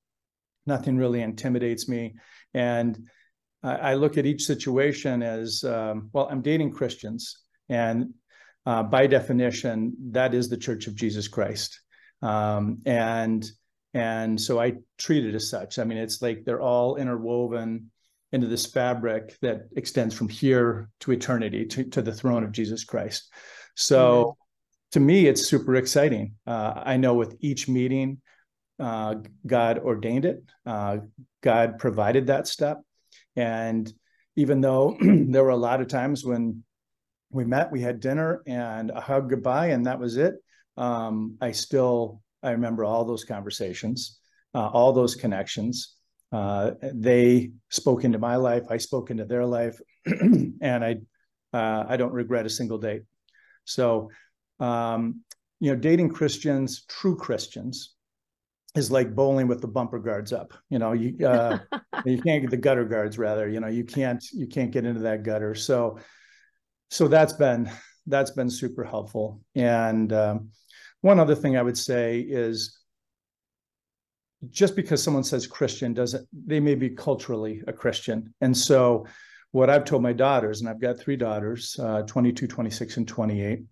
nothing 0.66 0.96
really 0.96 1.20
intimidates 1.20 1.86
me, 1.86 2.14
and 2.54 2.98
I, 3.62 3.74
I 3.74 3.94
look 3.94 4.16
at 4.16 4.24
each 4.24 4.46
situation 4.46 5.22
as 5.22 5.62
um, 5.62 6.08
well. 6.14 6.26
I'm 6.30 6.40
dating 6.40 6.72
Christians, 6.72 7.42
and 7.68 8.14
uh, 8.64 8.82
by 8.84 9.06
definition, 9.06 9.94
that 10.12 10.32
is 10.32 10.48
the 10.48 10.56
Church 10.56 10.86
of 10.86 10.94
Jesus 10.94 11.28
Christ, 11.28 11.78
um, 12.22 12.78
and 12.86 13.44
and 13.92 14.40
so 14.40 14.58
I 14.58 14.76
treat 14.96 15.26
it 15.26 15.34
as 15.34 15.50
such. 15.50 15.78
I 15.78 15.84
mean, 15.84 15.98
it's 15.98 16.22
like 16.22 16.46
they're 16.46 16.62
all 16.62 16.96
interwoven 16.96 17.90
into 18.32 18.46
this 18.46 18.66
fabric 18.66 19.36
that 19.42 19.62
extends 19.76 20.14
from 20.14 20.28
here 20.28 20.88
to 21.00 21.12
eternity 21.12 21.66
to, 21.66 21.84
to 21.84 22.02
the 22.02 22.12
throne 22.12 22.44
of 22.44 22.52
Jesus 22.52 22.84
Christ. 22.84 23.32
So 23.74 24.24
mm-hmm. 24.24 24.30
to 24.92 25.00
me, 25.00 25.26
it's 25.26 25.46
super 25.46 25.76
exciting. 25.76 26.34
Uh, 26.46 26.74
I 26.76 26.96
know 26.96 27.14
with 27.14 27.36
each 27.40 27.68
meeting, 27.68 28.20
uh, 28.78 29.16
God 29.46 29.78
ordained 29.78 30.24
it, 30.24 30.42
uh, 30.64 30.98
God 31.42 31.78
provided 31.78 32.28
that 32.28 32.46
step. 32.46 32.78
And 33.36 33.92
even 34.36 34.60
though 34.60 34.96
there 35.00 35.44
were 35.44 35.50
a 35.50 35.56
lot 35.56 35.80
of 35.80 35.88
times 35.88 36.24
when 36.24 36.64
we 37.30 37.44
met, 37.44 37.70
we 37.70 37.80
had 37.80 38.00
dinner 38.00 38.42
and 38.46 38.90
a 38.90 39.00
hug 39.00 39.30
goodbye, 39.30 39.68
and 39.68 39.86
that 39.86 40.00
was 40.00 40.16
it. 40.16 40.34
Um, 40.76 41.36
I 41.40 41.52
still 41.52 42.22
I 42.42 42.52
remember 42.52 42.84
all 42.84 43.04
those 43.04 43.24
conversations, 43.24 44.18
uh, 44.54 44.68
all 44.68 44.92
those 44.92 45.14
connections, 45.14 45.96
uh, 46.32 46.72
they 46.82 47.52
spoke 47.70 48.04
into 48.04 48.18
my 48.18 48.36
life. 48.36 48.64
I 48.70 48.76
spoke 48.76 49.10
into 49.10 49.24
their 49.24 49.44
life, 49.44 49.80
and 50.06 50.84
I 50.84 50.96
uh, 51.52 51.84
I 51.88 51.96
don't 51.96 52.12
regret 52.12 52.46
a 52.46 52.50
single 52.50 52.78
date. 52.78 53.02
So, 53.64 54.10
um, 54.60 55.22
you 55.58 55.70
know, 55.70 55.76
dating 55.76 56.10
Christians, 56.10 56.84
true 56.88 57.16
Christians, 57.16 57.94
is 58.76 58.90
like 58.90 59.14
bowling 59.14 59.48
with 59.48 59.60
the 59.60 59.68
bumper 59.68 59.98
guards 59.98 60.32
up. 60.32 60.54
You 60.68 60.78
know, 60.78 60.92
you 60.92 61.26
uh, 61.26 61.58
you 62.04 62.20
can't 62.22 62.42
get 62.42 62.50
the 62.50 62.56
gutter 62.56 62.84
guards. 62.84 63.18
Rather, 63.18 63.48
you 63.48 63.60
know, 63.60 63.68
you 63.68 63.84
can't 63.84 64.24
you 64.32 64.46
can't 64.46 64.70
get 64.70 64.84
into 64.84 65.00
that 65.02 65.24
gutter. 65.24 65.54
So, 65.54 65.98
so 66.90 67.08
that's 67.08 67.32
been 67.32 67.70
that's 68.06 68.30
been 68.30 68.50
super 68.50 68.84
helpful. 68.84 69.40
And 69.54 70.12
um, 70.12 70.50
one 71.00 71.18
other 71.18 71.34
thing 71.34 71.56
I 71.56 71.62
would 71.62 71.78
say 71.78 72.20
is 72.20 72.79
just 74.48 74.74
because 74.74 75.02
someone 75.02 75.24
says 75.24 75.46
Christian 75.46 75.92
doesn't, 75.92 76.26
they 76.32 76.60
may 76.60 76.74
be 76.74 76.90
culturally 76.90 77.62
a 77.66 77.72
Christian. 77.72 78.32
And 78.40 78.56
so, 78.56 79.06
what 79.52 79.68
I've 79.68 79.84
told 79.84 80.02
my 80.02 80.12
daughters, 80.12 80.60
and 80.60 80.70
I've 80.70 80.80
got 80.80 80.98
three 80.98 81.16
daughters, 81.16 81.76
uh, 81.78 82.02
22, 82.02 82.46
26, 82.46 82.98
and 82.98 83.08
28, 83.08 83.62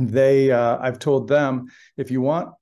they, 0.00 0.50
uh, 0.50 0.78
I've 0.80 0.98
told 0.98 1.28
them 1.28 1.66
if 1.96 2.10
you 2.10 2.22
want, 2.22 2.54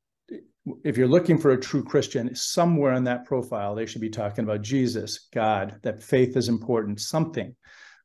if 0.85 0.97
you're 0.97 1.09
looking 1.09 1.39
for 1.39 1.53
a 1.53 1.61
true 1.61 1.83
Christian, 1.83 2.35
somewhere 2.35 2.95
in 2.95 3.05
that 3.05 3.25
profile, 3.25 3.75
they 3.75 3.87
should 3.87 4.01
be 4.01 4.11
talking 4.11 4.45
about 4.45 4.63
Jesus, 4.63 5.29
God, 5.33 5.77
that 5.83 6.03
faith 6.03 6.37
is 6.37 6.49
important, 6.49 7.01
something. 7.01 7.55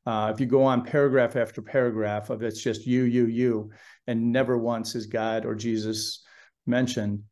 Uh, 0.06 0.30
if 0.32 0.40
you 0.40 0.46
go 0.46 0.64
on 0.64 0.84
paragraph 0.84 1.36
after 1.36 1.60
paragraph 1.60 2.30
of 2.30 2.42
it's 2.42 2.62
just 2.62 2.86
you, 2.86 3.04
you, 3.04 3.26
you, 3.26 3.70
and 4.06 4.32
never 4.32 4.56
once 4.56 4.94
is 4.94 5.06
God 5.06 5.44
or 5.44 5.54
Jesus 5.54 6.24
mentioned, 6.66 7.22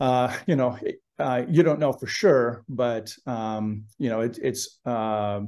uh, 0.00 0.34
you 0.46 0.56
know, 0.56 0.78
uh, 1.18 1.42
you 1.48 1.62
don't 1.62 1.80
know 1.80 1.92
for 1.92 2.06
sure, 2.06 2.64
but 2.68 3.12
um, 3.26 3.84
you 3.98 4.08
know, 4.08 4.20
it, 4.20 4.38
it's 4.42 4.78
uh, 4.84 5.40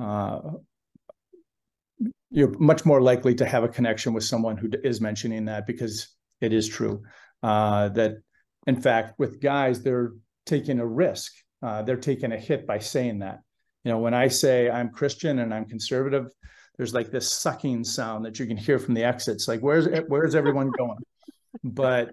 uh, 0.00 0.40
you're 2.30 2.58
much 2.58 2.84
more 2.84 3.00
likely 3.00 3.34
to 3.34 3.46
have 3.46 3.64
a 3.64 3.68
connection 3.68 4.12
with 4.12 4.24
someone 4.24 4.56
who 4.56 4.68
is 4.82 5.00
mentioning 5.00 5.44
that 5.46 5.66
because 5.66 6.08
it 6.40 6.52
is 6.52 6.68
true 6.68 7.02
uh, 7.42 7.88
that, 7.90 8.16
in 8.66 8.80
fact, 8.80 9.18
with 9.18 9.40
guys, 9.40 9.82
they're 9.82 10.12
taking 10.44 10.80
a 10.80 10.86
risk. 10.86 11.32
They're 11.84 11.96
taking 11.96 12.30
a 12.30 12.38
hit 12.38 12.64
by 12.64 12.78
saying 12.78 13.20
that. 13.20 13.40
You 13.82 13.90
know, 13.92 13.98
when 13.98 14.14
I 14.14 14.28
say 14.28 14.70
I'm 14.70 14.90
Christian 14.90 15.40
and 15.40 15.52
I'm 15.52 15.64
conservative, 15.64 16.26
there's 16.76 16.94
like 16.94 17.10
this 17.10 17.30
sucking 17.30 17.84
sound 17.84 18.24
that 18.24 18.38
you 18.38 18.46
can 18.46 18.56
hear 18.56 18.78
from 18.78 18.94
the 18.94 19.04
exits. 19.04 19.48
Like, 19.48 19.60
where's 19.60 19.88
where's 20.08 20.34
everyone 20.34 20.70
going? 20.76 20.98
But 21.64 22.10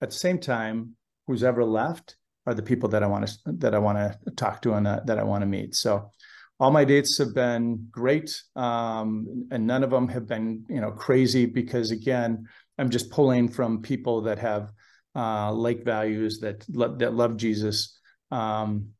at 0.00 0.10
the 0.10 0.16
same 0.16 0.38
time, 0.38 0.94
who's 1.26 1.42
ever 1.42 1.64
left 1.64 2.16
are 2.46 2.54
the 2.54 2.62
people 2.62 2.88
that 2.90 3.02
I 3.02 3.06
want 3.06 3.26
to 3.26 3.38
that 3.58 3.74
I 3.74 3.78
want 3.78 3.98
to 3.98 4.30
talk 4.32 4.62
to 4.62 4.74
and 4.74 4.86
that, 4.86 5.18
I 5.18 5.24
want 5.24 5.42
to 5.42 5.46
meet. 5.46 5.74
So 5.74 6.10
all 6.58 6.70
my 6.70 6.84
dates 6.84 7.18
have 7.18 7.34
been 7.34 7.88
great, 7.90 8.42
um, 8.54 9.48
and 9.50 9.66
none 9.66 9.84
of 9.84 9.90
them 9.90 10.08
have 10.08 10.26
been 10.26 10.64
you 10.68 10.80
know 10.80 10.92
crazy 10.92 11.46
because 11.46 11.90
again, 11.90 12.46
I'm 12.78 12.90
just 12.90 13.10
pulling 13.10 13.48
from 13.48 13.82
people 13.82 14.22
that 14.22 14.38
have 14.38 14.72
uh, 15.14 15.52
like 15.52 15.84
values 15.84 16.40
that 16.40 16.64
that 16.98 17.14
love 17.14 17.36
Jesus. 17.36 17.98
Um, 18.30 18.90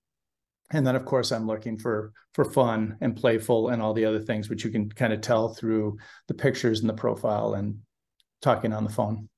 and 0.73 0.87
then 0.87 0.97
of 0.97 1.05
course 1.05 1.31
I'm 1.31 1.47
looking 1.47 1.79
for 1.79 2.13
for 2.35 2.45
fun 2.45 2.97
and 3.01 3.17
playful 3.17 3.69
and 3.69 3.81
all 3.81 3.95
the 3.95 4.05
other 4.05 4.21
things 4.21 4.49
which 4.49 4.65
you 4.65 4.71
can 4.71 4.91
kind 4.91 5.13
of 5.13 5.21
tell 5.21 5.55
through 5.55 5.99
the 6.27 6.35
pictures 6.35 6.81
and 6.81 6.89
the 6.89 6.95
profile 6.95 7.55
and 7.55 7.79
talking 8.43 8.73
on 8.73 8.85
the 8.85 8.91
phone. 8.91 9.29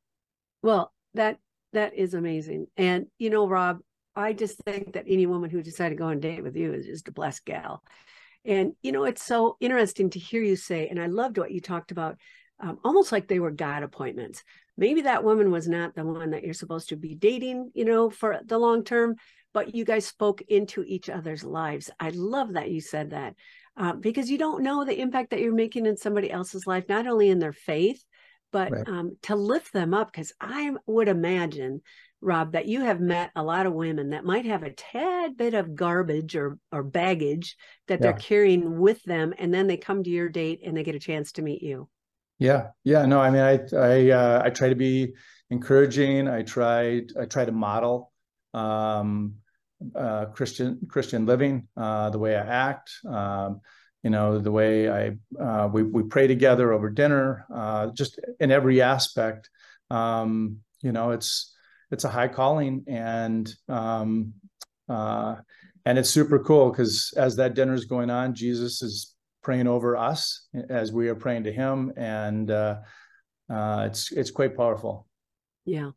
Well, 0.63 0.93
that 1.15 1.39
that 1.73 1.95
is 1.95 2.15
amazing. 2.15 2.67
And 2.77 3.07
you 3.19 3.31
know, 3.31 3.49
Rob, 3.49 3.79
I 4.17 4.33
just 4.33 4.59
think 4.59 4.95
that 4.95 5.05
any 5.07 5.27
woman 5.27 5.51
who 5.51 5.63
decided 5.63 5.97
to 5.97 5.99
go 5.99 6.07
on 6.07 6.17
a 6.17 6.21
date 6.21 6.43
with 6.43 6.57
you 6.57 6.73
is 6.73 6.87
just 6.87 7.09
a 7.09 7.13
blessed 7.13 7.45
gal. 7.45 7.83
And 8.45 8.73
you 8.83 8.93
know, 8.93 9.05
it's 9.05 9.23
so 9.23 9.57
interesting 9.61 10.11
to 10.11 10.19
hear 10.19 10.43
you 10.43 10.57
say, 10.57 10.89
and 10.89 11.01
I 11.01 11.07
loved 11.07 11.39
what 11.39 11.51
you 11.51 11.61
talked 11.61 11.91
about, 11.91 12.17
um, 12.61 12.79
almost 12.85 13.13
like 13.13 13.29
they 13.29 13.41
were 13.41 13.51
God 13.51 13.83
appointments. 13.83 14.43
Maybe 14.77 15.03
that 15.03 15.25
woman 15.25 15.51
was 15.51 15.69
not 15.69 15.95
the 15.95 16.05
one 16.05 16.31
that 16.31 16.45
you're 16.45 16.55
supposed 16.55 16.89
to 16.91 16.97
be 16.97 17.15
dating, 17.15 17.73
you 17.75 17.85
know, 17.85 18.11
for 18.11 18.41
the 18.45 18.59
long 18.59 18.85
term, 18.85 19.17
but 19.53 19.75
you 19.75 19.85
guys 19.85 20.07
spoke 20.07 20.43
into 20.49 20.85
each 20.85 21.11
other's 21.11 21.45
lives. 21.45 21.91
I 21.99 22.11
love 22.11 22.53
that 22.53 22.71
you 22.71 22.81
said 22.81 23.11
that 23.11 23.35
uh, 23.77 23.93
because 23.93 24.31
you 24.31 24.39
don't 24.39 24.63
know 24.63 24.85
the 24.85 25.01
impact 25.01 25.31
that 25.31 25.41
you're 25.41 25.55
making 25.55 25.87
in 25.87 25.97
somebody 25.97 26.31
else's 26.31 26.67
life, 26.67 26.85
not 26.89 27.07
only 27.07 27.29
in 27.29 27.39
their 27.39 27.53
faith, 27.53 28.05
but 28.53 28.73
Right. 28.73 28.89
um, 28.89 29.17
to 29.23 29.37
lift 29.37 29.73
them 29.73 29.95
up. 29.95 30.13
Because 30.13 30.33
I 30.41 30.73
would 30.87 31.09
imagine, 31.09 31.83
Rob, 32.21 32.53
that 32.53 32.67
you 32.67 32.81
have 32.81 33.01
met 33.01 33.31
a 33.37 33.43
lot 33.43 33.67
of 33.67 33.73
women 33.73 34.11
that 34.11 34.25
might 34.25 34.47
have 34.47 34.63
a 34.63 34.73
tad 34.73 35.37
bit 35.37 35.55
of 35.55 35.75
garbage 35.75 36.37
or 36.37 36.59
or 36.73 36.83
baggage 36.83 37.57
that 37.87 38.01
they're 38.01 38.13
carrying 38.13 38.79
with 38.79 39.03
them, 39.05 39.35
and 39.39 39.53
then 39.53 39.67
they 39.67 39.77
come 39.77 40.03
to 40.03 40.11
your 40.11 40.29
date 40.29 40.61
and 40.65 40.77
they 40.77 40.85
get 40.85 40.95
a 40.95 41.01
chance 41.01 41.33
to 41.33 41.43
meet 41.43 41.63
you. 41.63 41.89
Yeah, 42.39 42.69
yeah, 42.85 43.05
no, 43.07 43.21
I 43.21 43.31
mean, 43.31 43.43
I 43.43 43.61
I 43.77 44.11
uh, 44.11 44.43
I 44.45 44.51
try 44.51 44.69
to 44.69 44.77
be 44.77 45.15
encouraging. 45.51 46.29
I 46.29 46.43
try 46.43 47.03
I 47.21 47.25
try 47.25 47.45
to 47.45 47.53
model 47.53 48.13
um, 48.55 49.35
uh, 49.95 50.27
Christian 50.27 50.79
Christian 50.89 51.27
living, 51.27 51.69
uh, 51.77 52.11
the 52.11 52.19
way 52.19 52.37
I 52.37 52.45
act, 52.45 52.91
um, 53.09 53.61
you 54.03 54.11
know, 54.11 54.39
the 54.39 54.53
way 54.53 54.89
I 54.91 55.17
uh, 55.43 55.69
we 55.69 55.83
we 55.83 56.05
pray 56.05 56.27
together 56.27 56.73
over 56.73 56.91
dinner, 56.91 57.47
uh, 57.55 57.89
just 57.89 58.21
in 58.41 58.51
every 58.51 58.81
aspect. 58.81 59.51
Um, 59.91 60.59
you 60.83 60.93
know, 60.93 61.11
it's 61.11 61.55
it's 61.91 62.05
a 62.05 62.09
high 62.09 62.29
calling, 62.29 62.85
and 62.87 63.53
um, 63.69 64.35
uh, 64.89 65.37
and 65.85 65.99
it's 65.99 66.11
super 66.11 66.39
cool 66.39 66.71
because 66.71 67.13
as 67.17 67.37
that 67.37 67.55
dinner 67.55 67.75
is 67.75 67.87
going 67.87 68.11
on, 68.11 68.35
Jesus 68.35 68.83
is 68.83 69.15
praying 69.43 69.67
over 69.67 69.97
us 69.97 70.49
as 70.69 70.93
we 70.93 71.09
are 71.09 71.15
praying 71.15 71.45
to 71.45 71.53
him 71.53 71.93
and 71.97 72.51
uh, 72.51 72.77
uh, 73.49 73.85
it's 73.87 74.13
it's 74.13 74.31
quite 74.31 74.55
powerful 74.55 75.09
Yeah. 75.69 75.91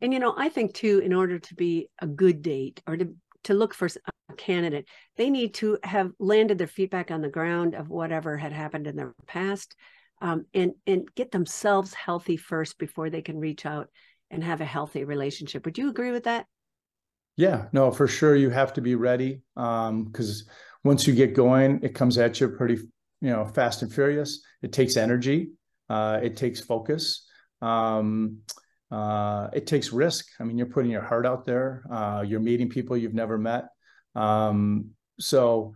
And 0.00 0.12
you 0.12 0.20
know, 0.20 0.34
I 0.36 0.48
think 0.48 0.72
too, 0.72 1.00
in 1.00 1.12
order 1.12 1.38
to 1.38 1.54
be 1.54 1.90
a 2.00 2.06
good 2.06 2.40
date 2.40 2.82
or 2.86 2.96
to 2.96 3.14
to 3.44 3.54
look 3.54 3.74
for 3.74 3.88
candidate, 4.36 4.86
they 5.16 5.30
need 5.30 5.54
to 5.54 5.78
have 5.82 6.12
landed 6.18 6.58
their 6.58 6.66
feet 6.66 6.90
back 6.90 7.10
on 7.10 7.22
the 7.22 7.28
ground 7.28 7.74
of 7.74 7.88
whatever 7.88 8.36
had 8.36 8.52
happened 8.52 8.86
in 8.86 8.96
their 8.96 9.14
past, 9.26 9.74
um, 10.20 10.44
and 10.54 10.72
and 10.86 11.08
get 11.14 11.30
themselves 11.30 11.94
healthy 11.94 12.36
first 12.36 12.78
before 12.78 13.10
they 13.10 13.22
can 13.22 13.38
reach 13.38 13.64
out 13.66 13.88
and 14.30 14.44
have 14.44 14.60
a 14.60 14.66
healthy 14.66 15.04
relationship. 15.04 15.64
Would 15.64 15.78
you 15.78 15.88
agree 15.88 16.10
with 16.10 16.24
that? 16.24 16.46
yeah 17.38 17.66
no 17.72 17.90
for 17.90 18.06
sure 18.06 18.36
you 18.36 18.50
have 18.50 18.74
to 18.74 18.82
be 18.82 18.94
ready 18.94 19.40
um 19.56 20.04
because 20.04 20.46
once 20.84 21.06
you 21.06 21.14
get 21.14 21.34
going 21.34 21.80
it 21.82 21.94
comes 21.94 22.18
at 22.18 22.38
you 22.38 22.48
pretty 22.48 22.74
you 23.22 23.30
know 23.30 23.46
fast 23.46 23.80
and 23.80 23.92
furious 23.92 24.42
it 24.60 24.72
takes 24.72 24.98
energy 24.98 25.50
uh 25.88 26.20
it 26.22 26.36
takes 26.36 26.60
focus 26.60 27.26
um 27.62 28.38
uh 28.90 29.48
it 29.52 29.66
takes 29.66 29.92
risk 29.92 30.26
i 30.40 30.44
mean 30.44 30.58
you're 30.58 30.66
putting 30.66 30.90
your 30.90 31.02
heart 31.02 31.24
out 31.24 31.46
there 31.46 31.84
uh 31.90 32.22
you're 32.26 32.40
meeting 32.40 32.68
people 32.68 32.96
you've 32.96 33.14
never 33.14 33.38
met 33.38 33.68
um 34.14 34.90
so 35.18 35.74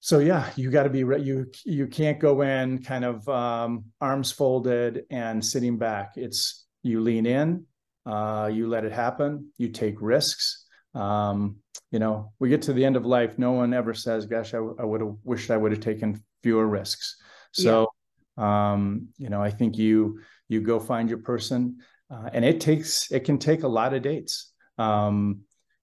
so 0.00 0.18
yeah 0.18 0.50
you 0.56 0.70
got 0.70 0.84
to 0.84 0.90
be 0.90 1.04
re- 1.04 1.22
you 1.22 1.46
you 1.64 1.86
can't 1.86 2.18
go 2.18 2.40
in 2.42 2.82
kind 2.82 3.04
of 3.04 3.28
um 3.28 3.84
arms 4.00 4.32
folded 4.32 5.04
and 5.10 5.44
sitting 5.44 5.76
back. 5.76 6.12
It's 6.16 6.66
you 6.82 7.00
lean 7.00 7.26
in 7.26 7.66
uh 8.06 8.50
you 8.52 8.66
let 8.66 8.84
it 8.84 8.92
happen 8.92 9.50
you 9.58 9.68
take 9.68 10.00
risks. 10.00 10.66
Um 10.94 11.56
you 11.90 11.98
know 11.98 12.32
we 12.38 12.48
get 12.48 12.62
to 12.62 12.72
the 12.72 12.84
end 12.84 12.96
of 12.96 13.04
life 13.04 13.38
no 13.38 13.52
one 13.52 13.74
ever 13.74 13.94
says 13.94 14.24
gosh 14.26 14.54
i, 14.54 14.58
I 14.58 14.84
would 14.84 15.00
have 15.00 15.16
wished 15.24 15.50
i 15.50 15.56
would 15.56 15.72
have 15.72 15.80
taken 15.80 16.22
fewer 16.42 16.66
risks. 16.66 17.16
So 17.52 17.88
um 18.36 19.08
you 19.18 19.28
know 19.28 19.42
i 19.42 19.50
think 19.50 19.76
you 19.76 20.20
you 20.48 20.60
go 20.60 20.80
find 20.80 21.08
your 21.08 21.18
person 21.18 21.78
uh, 22.10 22.30
and 22.32 22.44
it 22.44 22.60
takes 22.60 23.10
it 23.12 23.20
can 23.20 23.38
take 23.38 23.62
a 23.64 23.68
lot 23.68 23.92
of 23.92 24.02
dates. 24.02 24.52
Um 24.78 25.40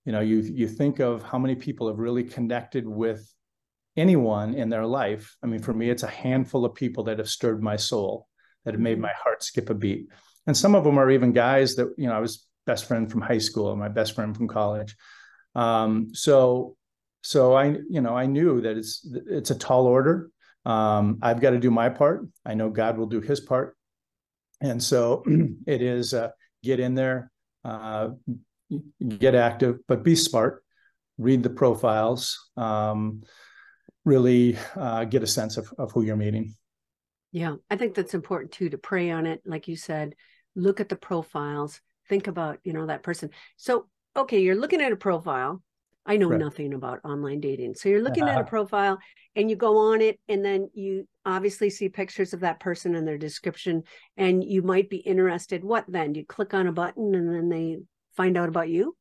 you 0.07 0.13
know 0.13 0.21
you 0.21 0.37
you 0.39 0.69
think 0.69 0.99
of 0.99 1.21
how 1.21 1.37
many 1.37 1.53
people 1.53 1.89
have 1.89 1.99
really 1.99 2.23
connected 2.23 2.87
with 2.87 3.21
anyone 3.97 4.53
in 4.53 4.69
their 4.69 4.85
life. 4.85 5.35
I 5.43 5.47
mean 5.47 5.61
for 5.61 5.73
me 5.73 5.89
it's 5.89 6.03
a 6.03 6.07
handful 6.25 6.63
of 6.63 6.73
people 6.73 7.03
that 7.05 7.17
have 7.19 7.29
stirred 7.29 7.61
my 7.61 7.75
soul 7.75 8.27
that 8.63 8.73
have 8.73 8.79
made 8.89 8.97
Mhm. 8.99 9.07
my 9.09 9.13
heart 9.21 9.43
skip 9.43 9.69
a 9.69 9.73
beat. 9.73 10.07
And 10.47 10.55
some 10.55 10.75
of 10.75 10.85
them 10.85 10.97
are 10.97 11.11
even 11.11 11.33
guys 11.33 11.75
that 11.75 11.93
you 11.97 12.07
know 12.07 12.15
i 12.15 12.21
was 12.27 12.47
best 12.65 12.85
friend 12.85 13.11
from 13.11 13.21
high 13.21 13.43
school 13.49 13.69
and 13.71 13.79
my 13.79 13.89
best 13.89 14.15
friend 14.15 14.31
from 14.35 14.47
college. 14.47 14.95
Um 15.55 15.91
so 16.25 16.37
so 17.33 17.41
i 17.61 17.65
you 17.95 18.01
know 18.05 18.15
i 18.23 18.25
knew 18.35 18.61
that 18.61 18.77
it's 18.77 18.93
it's 19.37 19.51
a 19.51 19.59
tall 19.67 19.85
order. 19.87 20.31
Um 20.65 21.05
i've 21.21 21.41
got 21.41 21.51
to 21.51 21.59
do 21.67 21.71
my 21.81 21.89
part. 21.89 22.17
I 22.45 22.53
know 22.53 22.69
god 22.69 22.97
will 22.97 23.11
do 23.17 23.19
his 23.19 23.41
part. 23.41 23.75
And 24.61 24.79
so 24.81 25.23
it 25.75 25.81
is 25.81 26.13
uh, 26.13 26.29
get 26.63 26.79
in 26.79 26.95
there 26.95 27.19
uh 27.65 28.09
get 29.17 29.36
active 29.36 29.77
but 29.88 30.03
be 30.03 30.15
smart 30.15 30.63
read 31.17 31.43
the 31.43 31.50
profiles 31.50 32.50
um 32.57 33.21
really 34.05 34.57
uh, 34.75 35.03
get 35.03 35.24
a 35.24 35.27
sense 35.27 35.57
of, 35.57 35.71
of 35.77 35.91
who 35.91 36.01
you're 36.01 36.15
meeting 36.15 36.55
Yeah, 37.31 37.55
I 37.69 37.75
think 37.75 37.93
that's 37.93 38.13
important 38.13 38.51
too 38.51 38.69
to 38.69 38.77
pray 38.77 39.12
on 39.12 39.25
it. 39.25 39.41
Like 39.45 39.67
you 39.67 39.75
said, 39.75 40.15
look 40.55 40.79
at 40.79 40.89
the 40.89 40.95
profiles, 40.95 41.81
think 42.07 42.27
about, 42.27 42.59
you 42.63 42.74
know, 42.74 42.86
that 42.88 43.03
person. 43.03 43.29
So, 43.57 43.88
okay, 44.15 44.39
you're 44.39 44.55
looking 44.55 44.81
at 44.81 44.91
a 44.91 44.97
profile. 44.97 45.62
I 46.05 46.15
know 46.15 46.29
Right. 46.29 46.39
nothing 46.39 46.74
about 46.74 47.01
online 47.03 47.41
dating. 47.41 47.75
So 47.75 47.89
you're 47.89 48.01
looking 48.01 48.29
at 48.29 48.39
a 48.39 48.43
profile 48.45 48.97
and 49.36 49.50
you 49.50 49.57
go 49.57 49.77
on 49.77 50.01
it 50.01 50.19
and 50.29 50.43
then 50.43 50.69
you 50.74 51.05
obviously 51.25 51.69
see 51.69 51.89
pictures 51.89 52.33
of 52.33 52.39
that 52.39 52.62
person 52.62 52.95
and 52.95 53.05
their 53.05 53.17
description 53.17 53.83
and 54.15 54.41
you 54.41 54.62
might 54.62 54.89
be 54.89 54.97
interested. 54.97 55.65
What 55.65 55.83
then? 55.89 56.15
You 56.15 56.25
click 56.25 56.53
on 56.53 56.67
a 56.67 56.71
button 56.71 57.13
and 57.13 57.33
then 57.33 57.50
they 57.50 57.77
find 58.17 58.38
out 58.38 58.50
about 58.50 58.67
you? 58.67 58.95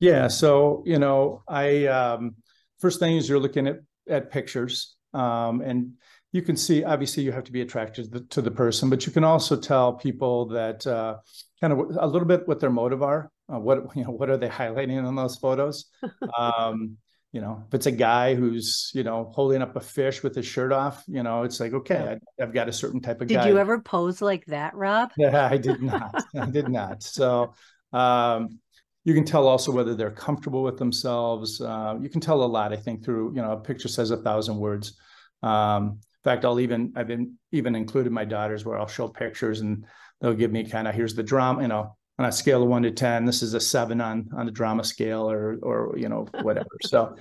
Yeah, 0.00 0.28
so 0.28 0.84
you 0.86 0.98
know, 0.98 1.42
I 1.48 1.86
um, 1.86 2.36
first 2.78 3.00
thing 3.00 3.16
is 3.16 3.28
you're 3.28 3.40
looking 3.40 3.66
at 3.66 3.78
at 4.08 4.30
pictures, 4.30 4.96
um, 5.12 5.60
and 5.60 5.94
you 6.30 6.42
can 6.42 6.56
see 6.56 6.84
obviously 6.84 7.24
you 7.24 7.32
have 7.32 7.44
to 7.44 7.52
be 7.52 7.62
attracted 7.62 8.04
to 8.04 8.10
the, 8.10 8.26
to 8.26 8.42
the 8.42 8.50
person, 8.50 8.90
but 8.90 9.06
you 9.06 9.12
can 9.12 9.24
also 9.24 9.56
tell 9.56 9.94
people 9.94 10.46
that 10.48 10.86
uh, 10.86 11.16
kind 11.60 11.72
of 11.72 11.78
a 11.98 12.06
little 12.06 12.28
bit 12.28 12.46
what 12.46 12.60
their 12.60 12.70
motive 12.70 13.02
are. 13.02 13.30
Uh, 13.52 13.58
what 13.58 13.96
you 13.96 14.04
know, 14.04 14.10
what 14.10 14.30
are 14.30 14.36
they 14.36 14.48
highlighting 14.48 15.02
on 15.04 15.16
those 15.16 15.36
photos? 15.36 15.86
um, 16.38 16.96
you 17.32 17.40
know, 17.40 17.64
if 17.66 17.74
it's 17.74 17.86
a 17.86 17.92
guy 17.92 18.34
who's 18.34 18.90
you 18.94 19.02
know 19.02 19.30
holding 19.34 19.62
up 19.62 19.74
a 19.74 19.80
fish 19.80 20.22
with 20.22 20.34
his 20.34 20.46
shirt 20.46 20.72
off, 20.72 21.02
you 21.08 21.22
know, 21.22 21.42
it's 21.42 21.58
like 21.58 21.72
okay, 21.72 22.18
I, 22.38 22.42
I've 22.42 22.52
got 22.54 22.68
a 22.68 22.72
certain 22.72 23.00
type 23.00 23.20
of 23.20 23.28
Did 23.28 23.34
guy. 23.34 23.48
you 23.48 23.58
ever 23.58 23.80
pose 23.80 24.22
like 24.22 24.44
that, 24.46 24.74
Rob? 24.74 25.10
Yeah, 25.16 25.48
I 25.50 25.56
did 25.56 25.82
not. 25.82 26.24
I 26.38 26.46
did 26.46 26.68
not. 26.68 27.02
So 27.02 27.54
um, 27.92 28.58
you 29.04 29.14
can 29.14 29.24
tell 29.24 29.46
also 29.46 29.72
whether 29.72 29.94
they're 29.94 30.10
comfortable 30.10 30.62
with 30.62 30.76
themselves. 30.76 31.60
Uh, 31.60 31.96
you 32.00 32.08
can 32.08 32.20
tell 32.20 32.42
a 32.42 32.44
lot, 32.44 32.72
I 32.72 32.76
think, 32.76 33.04
through 33.04 33.34
you 33.34 33.42
know 33.42 33.52
a 33.52 33.56
picture 33.60 33.88
says 33.88 34.10
a 34.10 34.16
thousand 34.18 34.56
words. 34.58 34.98
Um, 35.42 36.00
in 36.24 36.30
fact, 36.30 36.44
I'll 36.44 36.60
even 36.60 36.92
I've 36.96 37.06
been 37.06 37.38
even 37.52 37.74
included 37.74 38.12
my 38.12 38.24
daughters 38.24 38.64
where 38.64 38.78
I'll 38.78 38.86
show 38.86 39.08
pictures 39.08 39.60
and 39.60 39.84
they'll 40.20 40.34
give 40.34 40.52
me 40.52 40.68
kind 40.68 40.88
of 40.88 40.94
here's 40.94 41.14
the 41.14 41.22
drama, 41.22 41.62
you 41.62 41.68
know, 41.68 41.96
on 42.18 42.26
a 42.26 42.32
scale 42.32 42.62
of 42.62 42.68
one 42.68 42.82
to 42.82 42.90
ten, 42.90 43.24
this 43.24 43.42
is 43.42 43.54
a 43.54 43.60
seven 43.60 44.00
on 44.00 44.28
on 44.36 44.46
the 44.46 44.52
drama 44.52 44.84
scale 44.84 45.30
or 45.30 45.58
or 45.62 45.96
you 45.96 46.08
know 46.08 46.26
whatever. 46.42 46.68
so 46.82 47.16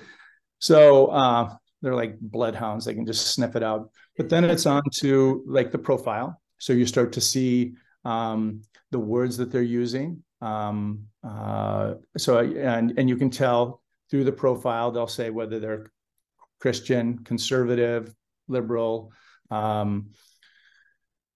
so 0.60 1.08
uh, 1.08 1.56
they're 1.82 1.96
like 1.96 2.20
bloodhounds; 2.20 2.86
they 2.86 2.94
can 2.94 3.06
just 3.06 3.28
sniff 3.34 3.56
it 3.56 3.64
out. 3.64 3.92
But 4.18 4.30
then 4.30 4.44
it's 4.44 4.66
on 4.66 4.82
to 4.96 5.44
like 5.48 5.72
the 5.72 5.78
profile. 5.78 6.42
So 6.58 6.74
you 6.74 6.88
start 6.88 7.14
to 7.14 7.22
see 7.22 7.76
um, 8.04 8.62
the 8.90 9.00
words 9.00 9.38
that 9.38 9.52
they're 9.52 9.62
using. 9.62 10.24
Um, 10.42 11.08
uh, 11.24 11.96
so 12.18 12.40
and 12.40 12.94
and 12.98 13.10
you 13.10 13.18
can 13.18 13.30
tell 13.30 13.82
through 14.10 14.24
the 14.24 14.32
profile 14.32 14.92
they'll 14.92 15.08
say 15.08 15.30
whether 15.30 15.60
they're 15.60 15.92
Christian, 16.60 17.20
conservative, 17.20 18.14
liberal. 18.48 19.12
Um, 19.52 20.12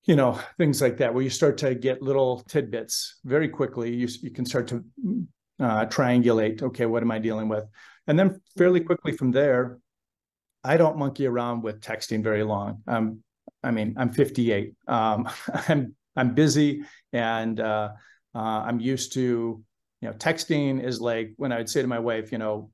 you 0.05 0.15
know 0.15 0.39
things 0.57 0.81
like 0.81 0.97
that 0.97 1.13
where 1.13 1.23
you 1.23 1.29
start 1.29 1.57
to 1.59 1.75
get 1.75 2.01
little 2.01 2.39
tidbits 2.41 3.19
very 3.23 3.47
quickly. 3.47 3.93
You, 3.93 4.07
you 4.21 4.31
can 4.31 4.45
start 4.45 4.67
to 4.69 4.83
uh, 5.59 5.85
triangulate 5.85 6.63
okay 6.63 6.85
what 6.87 7.03
am 7.03 7.11
i 7.11 7.19
dealing 7.19 7.47
with? 7.47 7.65
And 8.07 8.17
then 8.17 8.41
fairly 8.57 8.81
quickly 8.81 9.11
from 9.11 9.31
there 9.31 9.77
i 10.63 10.77
don't 10.77 10.97
monkey 10.97 11.27
around 11.27 11.61
with 11.61 11.81
texting 11.81 12.23
very 12.23 12.43
long. 12.43 12.81
Um, 12.87 13.23
i 13.63 13.71
mean 13.71 13.93
i'm 13.97 14.11
58 14.11 14.73
um, 14.87 15.29
i'm 15.67 15.95
i'm 16.15 16.33
busy 16.33 16.83
and 17.13 17.59
uh, 17.59 17.89
uh, 18.35 18.63
i'm 18.65 18.79
used 18.79 19.13
to 19.13 19.63
you 20.01 20.09
know 20.09 20.13
texting 20.13 20.83
is 20.83 20.99
like 21.01 21.33
when 21.37 21.51
i 21.51 21.57
would 21.57 21.69
say 21.69 21.81
to 21.81 21.87
my 21.87 21.99
wife 21.99 22.31
you 22.31 22.37
know 22.37 22.69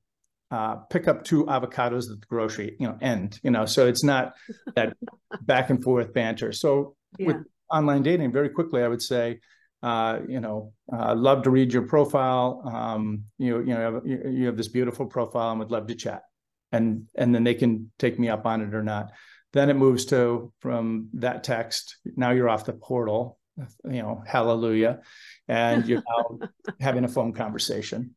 uh, 0.52 0.76
pick 0.90 1.08
up 1.08 1.24
two 1.24 1.46
avocados 1.46 2.12
at 2.12 2.20
the 2.22 2.26
grocery, 2.30 2.76
you 2.80 2.88
know, 2.88 2.98
end, 3.02 3.40
you 3.44 3.52
know, 3.52 3.66
so 3.66 3.88
it's 3.88 4.04
not 4.04 4.34
that 4.76 4.94
back 5.42 5.70
and 5.70 5.84
forth 5.84 6.14
banter. 6.14 6.52
So 6.52 6.96
Yeah. 7.18 7.28
with 7.28 7.38
online 7.70 8.04
dating, 8.04 8.32
very 8.32 8.50
quickly, 8.50 8.84
I 8.84 8.88
would 8.88 9.02
say, 9.02 9.40
uh, 9.84 10.20
you 10.28 10.40
know, 10.40 10.74
uh, 10.92 11.16
love 11.16 11.44
to 11.44 11.50
read 11.50 11.74
your 11.74 11.84
profile. 11.84 12.62
Um, 12.66 13.24
you 13.38 13.60
you 13.60 13.74
know, 13.74 14.02
you, 14.06 14.22
you 14.30 14.46
have 14.46 14.58
this 14.58 14.70
beautiful 14.70 15.06
profile 15.06 15.52
and 15.52 15.60
would 15.60 15.72
love 15.72 15.88
to 15.88 15.96
chat, 15.96 16.24
and 16.72 17.08
and 17.16 17.34
then 17.36 17.44
they 17.44 17.54
can 17.54 17.92
take 18.00 18.18
me 18.18 18.30
up 18.30 18.46
on 18.46 18.62
it 18.62 18.74
or 18.74 18.84
not. 18.84 19.12
Then 19.54 19.70
it 19.70 19.76
moves 19.76 20.06
to 20.06 20.52
from 20.60 21.10
that 21.16 21.44
text. 21.44 21.98
Now 22.16 22.32
you're 22.32 22.50
off 22.50 22.66
the 22.66 22.74
portal. 22.74 23.37
You 23.84 24.02
know, 24.02 24.24
hallelujah, 24.26 25.02
and 25.48 25.88
you're 25.88 26.04
now 26.08 26.48
having 26.80 27.06
a 27.06 27.08
phone 27.08 27.34
conversation, 27.34 28.16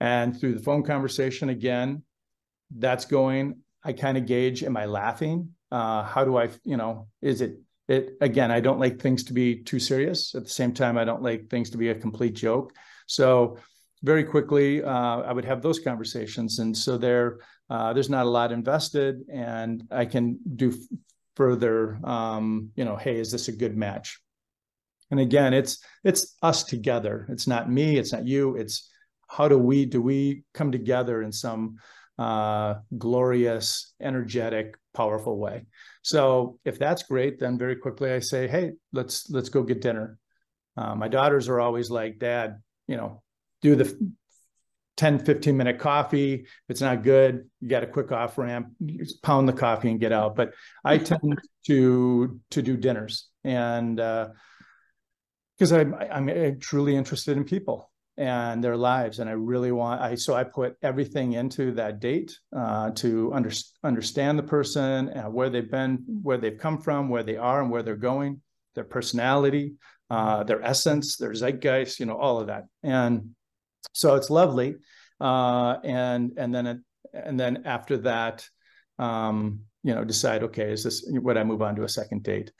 and 0.00 0.38
through 0.38 0.54
the 0.54 0.62
phone 0.62 0.82
conversation 0.82 1.48
again, 1.48 2.02
that's 2.76 3.04
going. 3.04 3.60
I 3.84 3.92
kind 3.92 4.18
of 4.18 4.26
gauge: 4.26 4.62
Am 4.62 4.76
I 4.76 4.86
laughing? 4.86 5.50
Uh, 5.70 6.02
how 6.02 6.24
do 6.24 6.36
I, 6.36 6.48
you 6.64 6.76
know, 6.76 7.08
is 7.22 7.40
it 7.40 7.60
it 7.90 8.16
again 8.20 8.52
i 8.52 8.60
don't 8.60 8.78
like 8.78 9.00
things 9.00 9.24
to 9.24 9.32
be 9.32 9.62
too 9.62 9.80
serious. 9.80 10.34
At 10.34 10.44
the 10.44 10.50
same 10.50 10.72
time 10.72 10.96
i 10.96 11.04
don't 11.04 11.22
like 11.22 11.50
things 11.50 11.70
to 11.70 11.78
be 11.78 11.88
a 11.88 11.94
complete 11.94 12.34
joke. 12.34 12.72
So 13.06 13.58
very 14.02 14.24
quickly 14.24 14.82
uh, 14.82 15.20
i 15.20 15.32
would 15.32 15.44
have 15.44 15.60
those 15.60 15.80
conversations. 15.80 16.60
And 16.60 16.76
so 16.76 16.96
there 16.96 17.40
uh, 17.68 17.92
there's 17.92 18.10
not 18.10 18.26
a 18.26 18.30
lot 18.30 18.52
invested 18.52 19.22
and 19.32 19.82
i 19.90 20.04
can 20.04 20.38
do 20.56 20.72
further 21.36 21.98
um, 22.04 22.70
you 22.76 22.84
know 22.84 22.96
hey 22.96 23.18
is 23.18 23.30
this 23.32 23.48
a 23.48 23.52
good 23.52 23.76
match 23.76 24.20
and 25.10 25.20
again 25.20 25.52
it's 25.52 25.82
it's 26.04 26.36
us 26.42 26.64
together 26.64 27.26
it's 27.30 27.46
not 27.46 27.70
me 27.70 27.98
it's 27.98 28.12
not 28.12 28.26
you 28.26 28.56
it's 28.56 28.90
how 29.28 29.48
do 29.48 29.58
we 29.58 29.84
do 29.84 30.02
we 30.02 30.42
come 30.54 30.72
together 30.72 31.22
in 31.22 31.32
some 31.32 31.76
uh, 32.18 32.74
glorious 32.98 33.94
energetic 34.00 34.76
powerful 34.92 35.38
way 35.38 35.64
so 36.02 36.58
if 36.64 36.78
that's 36.78 37.02
great, 37.02 37.38
then 37.38 37.58
very 37.58 37.76
quickly 37.76 38.12
I 38.12 38.20
say, 38.20 38.48
hey, 38.48 38.72
let's 38.92 39.28
let's 39.30 39.48
go 39.48 39.62
get 39.62 39.82
dinner. 39.82 40.18
Uh, 40.76 40.94
my 40.94 41.08
daughters 41.08 41.48
are 41.48 41.60
always 41.60 41.90
like, 41.90 42.18
Dad, 42.18 42.60
you 42.86 42.96
know, 42.96 43.22
do 43.60 43.74
the 43.74 44.12
10, 44.96 45.24
15 45.24 45.56
minute 45.56 45.78
coffee. 45.78 46.34
If 46.34 46.48
it's 46.68 46.80
not 46.80 47.02
good, 47.02 47.48
you 47.60 47.68
got 47.68 47.82
a 47.82 47.86
quick 47.86 48.12
off 48.12 48.38
ramp, 48.38 48.68
pound 49.22 49.48
the 49.48 49.52
coffee 49.52 49.90
and 49.90 50.00
get 50.00 50.12
out. 50.12 50.36
But 50.36 50.54
I 50.84 50.98
tend 50.98 51.38
to 51.66 52.40
to 52.50 52.62
do 52.62 52.76
dinners 52.76 53.28
and 53.44 54.00
because 55.60 55.72
I'm 55.72 55.94
I'm 56.10 56.58
truly 56.58 56.96
interested 56.96 57.36
in 57.36 57.44
people 57.44 57.90
and 58.16 58.64
their 58.64 58.76
lives 58.76 59.18
and 59.20 59.30
i 59.30 59.32
really 59.32 59.70
want 59.72 60.00
i 60.00 60.14
so 60.14 60.34
i 60.34 60.42
put 60.42 60.76
everything 60.82 61.34
into 61.34 61.70
that 61.72 62.00
date 62.00 62.36
uh, 62.54 62.90
to 62.90 63.32
under, 63.32 63.50
understand 63.84 64.38
the 64.38 64.42
person 64.42 65.08
and 65.10 65.32
where 65.32 65.48
they've 65.48 65.70
been 65.70 66.04
where 66.22 66.36
they've 66.36 66.58
come 66.58 66.78
from 66.78 67.08
where 67.08 67.22
they 67.22 67.36
are 67.36 67.62
and 67.62 67.70
where 67.70 67.82
they're 67.82 67.94
going 67.96 68.40
their 68.74 68.84
personality 68.84 69.74
uh, 70.10 70.42
their 70.42 70.60
essence 70.62 71.16
their 71.18 71.32
zeitgeist 71.32 72.00
you 72.00 72.06
know 72.06 72.16
all 72.16 72.40
of 72.40 72.48
that. 72.48 72.64
And 72.82 73.30
so 73.92 74.16
it's 74.16 74.28
lovely 74.28 74.76
uh, 75.20 75.76
and 75.84 76.32
and 76.36 76.54
then 76.54 76.66
it, 76.66 76.78
and 77.12 77.38
then 77.38 77.62
after 77.64 77.98
that 77.98 78.46
um, 78.98 79.60
you 79.84 79.94
know 79.94 80.04
decide 80.04 80.42
okay 80.42 80.72
is 80.72 80.84
this 80.84 81.04
would 81.06 81.36
i 81.36 81.44
move 81.44 81.62
on 81.62 81.76
to 81.76 81.84
a 81.84 81.88
second 81.88 82.22
date? 82.22 82.50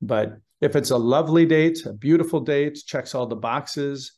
But 0.00 0.38
if 0.60 0.74
it's 0.76 0.90
a 0.90 0.96
lovely 0.96 1.46
date 1.46 1.84
a 1.86 1.92
beautiful 1.92 2.40
date 2.40 2.78
checks 2.86 3.14
all 3.14 3.26
the 3.26 3.36
boxes 3.36 4.16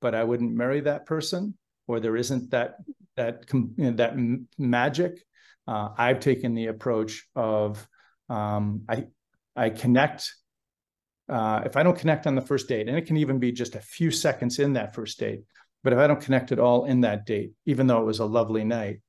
but 0.00 0.14
I 0.14 0.24
wouldn't 0.24 0.54
marry 0.54 0.80
that 0.80 1.06
person, 1.06 1.54
or 1.86 2.00
there 2.00 2.16
isn't 2.16 2.50
that 2.50 2.76
that 3.16 3.44
you 3.52 3.72
know, 3.76 3.90
that 3.92 4.14
magic. 4.58 5.24
Uh, 5.66 5.90
I've 5.96 6.20
taken 6.20 6.54
the 6.54 6.66
approach 6.66 7.26
of 7.34 7.86
um, 8.28 8.82
I 8.88 9.06
I 9.56 9.70
connect. 9.70 10.32
Uh, 11.28 11.62
if 11.66 11.76
I 11.76 11.82
don't 11.82 11.98
connect 11.98 12.26
on 12.26 12.34
the 12.34 12.40
first 12.40 12.68
date, 12.68 12.88
and 12.88 12.96
it 12.96 13.06
can 13.06 13.18
even 13.18 13.38
be 13.38 13.52
just 13.52 13.74
a 13.74 13.80
few 13.80 14.10
seconds 14.10 14.58
in 14.58 14.74
that 14.74 14.94
first 14.94 15.18
date, 15.18 15.42
but 15.84 15.92
if 15.92 15.98
I 15.98 16.06
don't 16.06 16.20
connect 16.20 16.52
at 16.52 16.58
all 16.58 16.86
in 16.86 17.02
that 17.02 17.26
date, 17.26 17.52
even 17.66 17.86
though 17.86 18.00
it 18.00 18.06
was 18.06 18.20
a 18.20 18.24
lovely 18.24 18.64
night, 18.64 19.00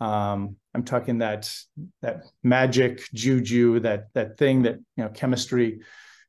um, 0.00 0.56
I'm 0.74 0.82
talking 0.84 1.18
that 1.18 1.52
that 2.02 2.24
magic 2.42 3.02
juju, 3.14 3.80
that 3.80 4.08
that 4.14 4.38
thing 4.38 4.62
that 4.62 4.76
you 4.96 5.04
know 5.04 5.10
chemistry. 5.10 5.80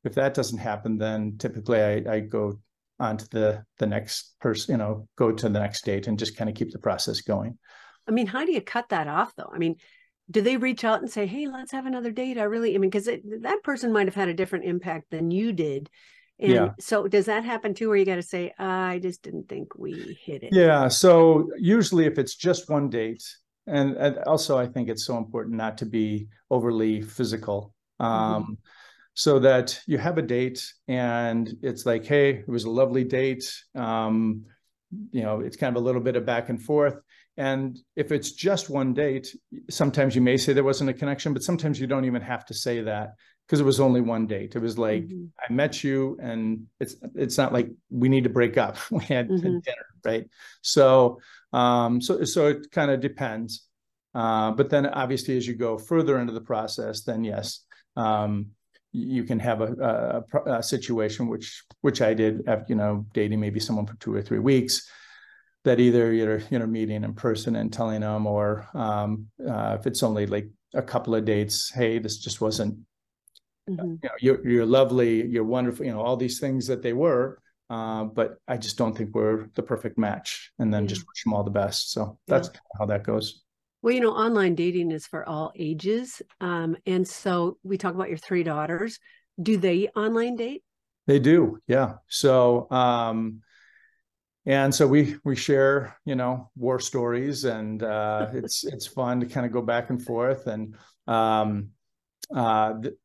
If 0.04 0.16
that 0.16 0.34
doesn't 0.34 0.60
happen, 0.60 0.98
then 0.98 1.38
typically 1.38 1.82
I, 1.82 2.04
I 2.08 2.20
go 2.22 2.60
onto 3.00 3.26
the 3.32 3.64
the 3.78 3.88
next 3.88 4.36
person 4.40 4.74
you 4.74 4.78
know 4.78 5.08
go 5.16 5.32
to 5.32 5.48
the 5.50 5.60
next 5.60 5.86
date 5.86 6.08
and 6.08 6.20
just 6.20 6.36
kind 6.36 6.50
of 6.50 6.56
keep 6.56 6.72
the 6.72 6.80
process 6.80 7.22
going 7.22 7.58
I 8.08 8.12
mean, 8.12 8.26
how 8.26 8.44
do 8.44 8.52
you 8.52 8.62
cut 8.62 8.90
that 8.90 9.08
off 9.08 9.34
though? 9.36 9.52
I 9.54 9.60
mean, 9.60 9.76
do 10.32 10.42
they 10.42 10.58
reach 10.58 10.84
out 10.84 11.00
and 11.00 11.10
say, 11.12 11.28
"Hey, 11.28 11.48
let's 11.48 11.72
have 11.72 11.86
another 11.86 12.12
date"? 12.12 12.40
I 12.40 12.44
really, 12.44 12.74
I 12.74 12.80
mean, 12.80 12.90
because 12.90 13.06
that 13.06 13.60
person 13.64 13.94
might 13.94 14.08
have 14.08 14.16
had 14.16 14.30
a 14.30 14.34
different 14.34 14.66
impact 14.66 15.12
than 15.12 15.30
you 15.30 15.54
did, 15.54 15.90
and 16.40 16.52
Yeah. 16.52 16.70
so 16.80 17.08
does 17.08 17.28
that 17.28 17.44
happen 17.44 17.76
too? 17.76 17.88
Where 17.88 17.98
you 17.98 18.06
got 18.06 18.16
to 18.16 18.24
say, 18.24 18.52
"I 18.58 19.00
just 19.02 19.22
didn't 19.22 19.48
think 19.48 19.78
we 19.78 20.20
hit 20.26 20.44
it." 20.44 20.56
yeah 20.56 20.88
so 20.88 21.52
usually 21.58 22.06
if 22.06 22.18
it's 22.18 22.36
just 22.36 22.70
one 22.70 22.90
date 22.90 23.24
and, 23.68 23.96
and 23.98 24.18
also 24.20 24.58
i 24.58 24.66
think 24.66 24.90
it's 24.90 25.06
so 25.06 25.18
important 25.18 25.56
not 25.56 25.78
to 25.78 25.86
be 25.86 26.28
overly 26.50 27.02
physical 27.04 27.76
um 28.00 28.58
so 29.19 29.38
that 29.38 29.77
you 29.86 29.97
have 29.97 30.17
a 30.17 30.21
date 30.21 30.65
and 30.88 31.53
it's 31.62 31.86
like 31.86 32.05
hey 32.05 32.29
it 32.36 32.47
was 32.47 32.63
a 32.63 32.69
lovely 32.69 33.03
date. 33.03 33.53
Um 33.75 34.45
you 35.12 35.23
know 35.23 35.41
it's 35.41 35.58
kind 35.58 35.75
of 35.75 35.82
a 35.84 35.86
little 35.86 35.99
bit 36.01 36.15
of 36.15 36.25
back 36.25 36.47
and 36.47 36.62
forth. 36.63 36.95
And 37.36 37.77
if 37.97 38.13
it's 38.13 38.32
just 38.32 38.69
one 38.69 38.93
date 38.93 39.27
sometimes 39.69 40.15
you 40.15 40.21
may 40.21 40.38
say 40.38 40.53
there 40.53 40.63
wasn't 40.63 40.89
a 40.89 40.93
connection 40.93 41.34
but 41.34 41.43
sometimes 41.43 41.82
you 41.82 41.86
don't 41.88 42.05
even 42.05 42.21
have 42.21 42.45
to 42.45 42.53
say 42.53 42.79
that 42.84 43.15
because 43.45 43.60
it 43.60 43.65
was 43.65 43.82
only 43.82 43.99
one 43.99 44.25
date. 44.25 44.55
It 44.55 44.62
was 44.62 44.77
like 44.77 45.03
Mhm. 45.10 45.29
i 45.49 45.51
met 45.51 45.84
you 45.84 46.17
and 46.21 46.67
it's 46.79 46.95
it's 47.15 47.38
not 47.38 47.51
like 47.51 47.67
we 47.89 48.08
need 48.08 48.23
to 48.23 48.29
break 48.39 48.58
up. 48.58 48.77
We 48.99 49.03
had 49.03 49.27
Mhm. 49.29 49.62
dinner 49.65 49.88
right? 50.05 50.25
So 50.62 51.19
um 51.51 51.99
so 51.99 52.23
so 52.23 52.47
it 52.47 52.71
kind 52.71 52.89
of 52.89 53.01
depends. 53.01 53.51
Uh 54.15 54.51
but 54.51 54.69
then 54.69 54.86
obviously 54.86 55.36
as 55.36 55.45
you 55.45 55.55
go 55.55 55.77
further 55.77 56.17
into 56.21 56.32
the 56.39 56.47
process 56.53 57.03
then 57.03 57.25
yes 57.25 57.47
um 57.97 58.51
you 58.91 59.23
can 59.23 59.39
have 59.39 59.62
a, 59.62 60.23
a, 60.45 60.54
a 60.58 60.63
situation 60.63 61.28
which 61.28 61.63
which 61.82 62.02
I 62.02 62.13
did 62.13 62.47
after 62.47 62.65
you 62.69 62.75
know 62.75 63.06
dating 63.13 63.39
maybe 63.39 63.60
someone 63.60 63.86
for 63.86 63.95
two 63.97 64.13
or 64.13 64.21
three 64.21 64.39
weeks 64.39 64.89
that 65.63 65.80
either 65.80 66.12
you're 66.12 66.41
you 66.49 66.58
know 66.60 66.65
meeting 66.65 67.04
in 67.04 67.13
person 67.13 67.56
and 67.56 67.71
telling 67.71 68.02
them 68.02 68.25
or 68.25 68.67
um, 68.73 69.28
uh, 69.47 69.78
if 69.80 69.86
it's 69.86 70.04
only 70.04 70.25
like 70.25 70.47
a 70.73 70.82
couple 70.82 71.13
of 71.15 71.25
dates 71.25 71.69
hey 71.71 71.99
this 71.99 72.17
just 72.17 72.41
wasn't 72.41 72.78
Mhm. 73.69 73.99
you 74.02 74.10
know 74.10 74.15
you're, 74.19 74.47
you're 74.47 74.65
lovely 74.65 75.28
you're 75.28 75.43
wonderful 75.43 75.86
you 75.86 75.91
know 75.91 76.02
all 76.02 76.17
these 76.17 76.39
things 76.39 76.65
that 76.67 76.82
they 76.82 76.93
were 76.93 77.39
uh, 77.69 78.04
but 78.04 78.38
I 78.47 78.58
just 78.58 78.78
don't 78.80 78.97
think 78.97 79.13
we're 79.13 79.47
the 79.54 79.62
perfect 79.62 79.99
match 79.99 80.52
and 80.58 80.73
then 80.73 80.84
Yeah. 80.84 80.89
just 80.89 81.06
wish 81.08 81.23
them 81.23 81.34
all 81.34 81.43
the 81.43 81.52
best 81.52 81.91
so 81.91 82.17
that's 82.28 82.49
how 82.80 82.88
that 82.88 83.04
goes 83.04 83.43
Well, 83.82 83.94
you 83.94 84.02
know, 84.02 84.12
online 84.12 84.56
dating 84.56 84.92
is 84.92 85.08
for 85.08 85.28
all 85.28 85.54
ages, 85.56 86.22
um, 86.42 86.76
and 86.86 87.08
so 87.08 87.58
we 87.63 87.78
talk 87.78 87.96
about 87.96 88.10
your 88.10 88.18
three 88.18 88.44
daughters. 88.44 89.00
Do 89.42 89.56
they 89.56 89.88
online 89.96 90.36
date? 90.36 90.63
They 91.08 91.20
do, 91.20 91.60
yeah. 91.65 91.96
So, 92.08 92.70
um, 92.72 93.42
and 94.46 94.76
so 94.76 94.86
we 94.86 95.15
we 95.24 95.36
share, 95.36 95.98
you 96.04 96.15
know, 96.15 96.52
war 96.58 96.80
stories, 96.80 97.46
and 97.46 97.82
uh, 97.82 98.28
it's 98.34 98.65
it's 98.65 98.86
fun 98.86 99.22
to 99.22 99.26
kind 99.26 99.46
of 99.46 99.54
go 99.54 99.62
back 99.62 99.89
and 99.89 100.04
forth, 100.04 100.48
and 100.48 100.76
um, 101.08 101.70
uh, 102.36 102.82
th- 102.82 102.96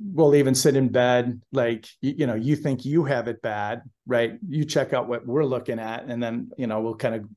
we'll 0.00 0.34
even 0.34 0.54
sit 0.54 0.76
in 0.76 0.88
bed, 0.88 1.42
like 1.52 1.86
you, 2.00 2.14
you 2.18 2.26
know, 2.26 2.34
you 2.34 2.56
think 2.56 2.84
you 2.84 3.04
have 3.04 3.28
it 3.28 3.42
bad, 3.42 3.82
right? 4.06 4.38
You 4.48 4.64
check 4.64 4.92
out 4.92 5.08
what 5.08 5.26
we're 5.26 5.44
looking 5.44 5.78
at, 5.78 6.04
and 6.04 6.22
then 6.22 6.50
you 6.56 6.66
know 6.66 6.80
we'll 6.80 6.96
kind 6.96 7.16
of 7.16 7.28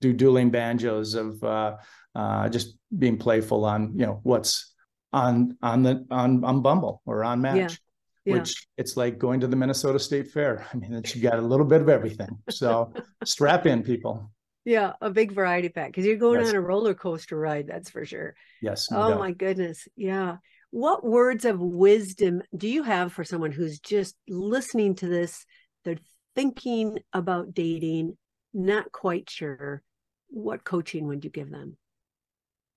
do 0.00 0.12
dueling 0.12 0.50
banjos 0.50 1.14
of 1.14 1.42
uh, 1.44 1.76
uh, 2.14 2.48
just 2.48 2.76
being 2.96 3.16
playful 3.18 3.64
on 3.64 3.92
you 3.98 4.06
know 4.06 4.20
what's 4.22 4.74
on 5.12 5.56
on 5.62 5.82
the 5.82 6.06
on 6.10 6.44
on 6.44 6.62
Bumble 6.62 7.02
or 7.06 7.24
on 7.24 7.40
Match 7.40 7.78
Yeah. 8.24 8.34
which 8.38 8.66
it's 8.76 8.96
like 8.96 9.18
going 9.18 9.40
to 9.40 9.46
the 9.46 9.56
Minnesota 9.56 9.98
State 9.98 10.28
Fair. 10.30 10.66
I 10.72 10.76
mean, 10.76 10.92
it's, 10.94 11.14
you 11.16 11.22
got 11.22 11.38
a 11.38 11.42
little 11.42 11.66
bit 11.66 11.80
of 11.80 11.88
everything. 11.88 12.38
So 12.50 12.92
strap 13.24 13.66
in, 13.66 13.82
people. 13.82 14.30
Yeah, 14.64 14.92
a 15.00 15.10
big 15.10 15.32
variety 15.32 15.68
pack 15.70 15.88
because 15.88 16.04
you're 16.04 16.16
going 16.16 16.40
Yes. 16.40 16.50
on 16.50 16.56
a 16.56 16.60
roller 16.60 16.94
coaster 16.94 17.36
ride, 17.38 17.66
that's 17.66 17.90
for 17.90 18.04
sure. 18.04 18.34
Yes. 18.60 18.90
no 18.90 19.02
Oh 19.02 19.10
doubt. 19.10 19.18
my 19.18 19.32
goodness. 19.32 19.88
Yeah. 19.96 20.36
what 20.70 21.02
words 21.04 21.44
of 21.44 21.58
wisdom 21.60 22.42
do 22.56 22.68
you 22.68 22.82
have 22.84 23.12
for 23.12 23.24
someone 23.24 23.52
who's 23.52 23.80
just 23.80 24.14
listening 24.28 24.94
to 24.96 25.08
this? 25.08 25.44
They're 25.84 25.96
thinking 26.36 26.98
about 27.12 27.54
dating, 27.54 28.16
not 28.54 28.92
quite 28.92 29.28
sure. 29.30 29.82
What 30.30 30.64
coaching 30.64 31.06
would 31.08 31.24
you 31.24 31.30
give 31.30 31.50
them? 31.50 31.76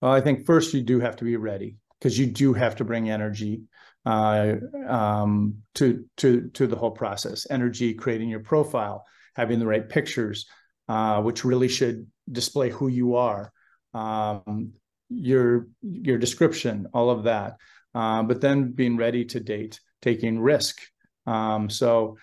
Well, 0.01 0.11
I 0.11 0.21
think 0.21 0.45
first 0.45 0.73
you 0.73 0.81
do 0.81 0.99
have 0.99 1.15
to 1.17 1.23
be 1.23 1.37
ready 1.37 1.77
because 1.99 2.19
you 2.19 2.27
do 2.27 2.53
have 2.53 2.75
to 2.77 2.83
bring 2.83 3.09
energy 3.09 3.63
uh, 4.05 4.55
um, 4.87 5.59
to 5.75 6.05
to 6.17 6.49
to 6.49 6.67
the 6.67 6.75
whole 6.75 6.91
process. 6.91 7.47
Energy, 7.49 7.93
creating 7.93 8.29
your 8.29 8.41
profile, 8.41 9.05
having 9.35 9.59
the 9.59 9.67
right 9.67 9.87
pictures, 9.87 10.45
uh, 10.89 11.21
which 11.21 11.45
really 11.45 11.69
should 11.69 12.07
display 12.29 12.69
who 12.69 12.87
you 12.87 13.15
are, 13.15 13.51
um, 13.93 14.73
your 15.09 15.67
your 15.81 16.17
description, 16.17 16.87
all 16.93 17.09
of 17.09 17.23
that. 17.23 17.57
Uh, 17.95 18.23
but 18.23 18.41
then 18.41 18.71
being 18.71 18.97
ready 18.97 19.23
to 19.23 19.39
date, 19.39 19.79
taking 20.01 20.39
risk. 20.39 20.81
Um, 21.25 21.69
so, 21.69 22.17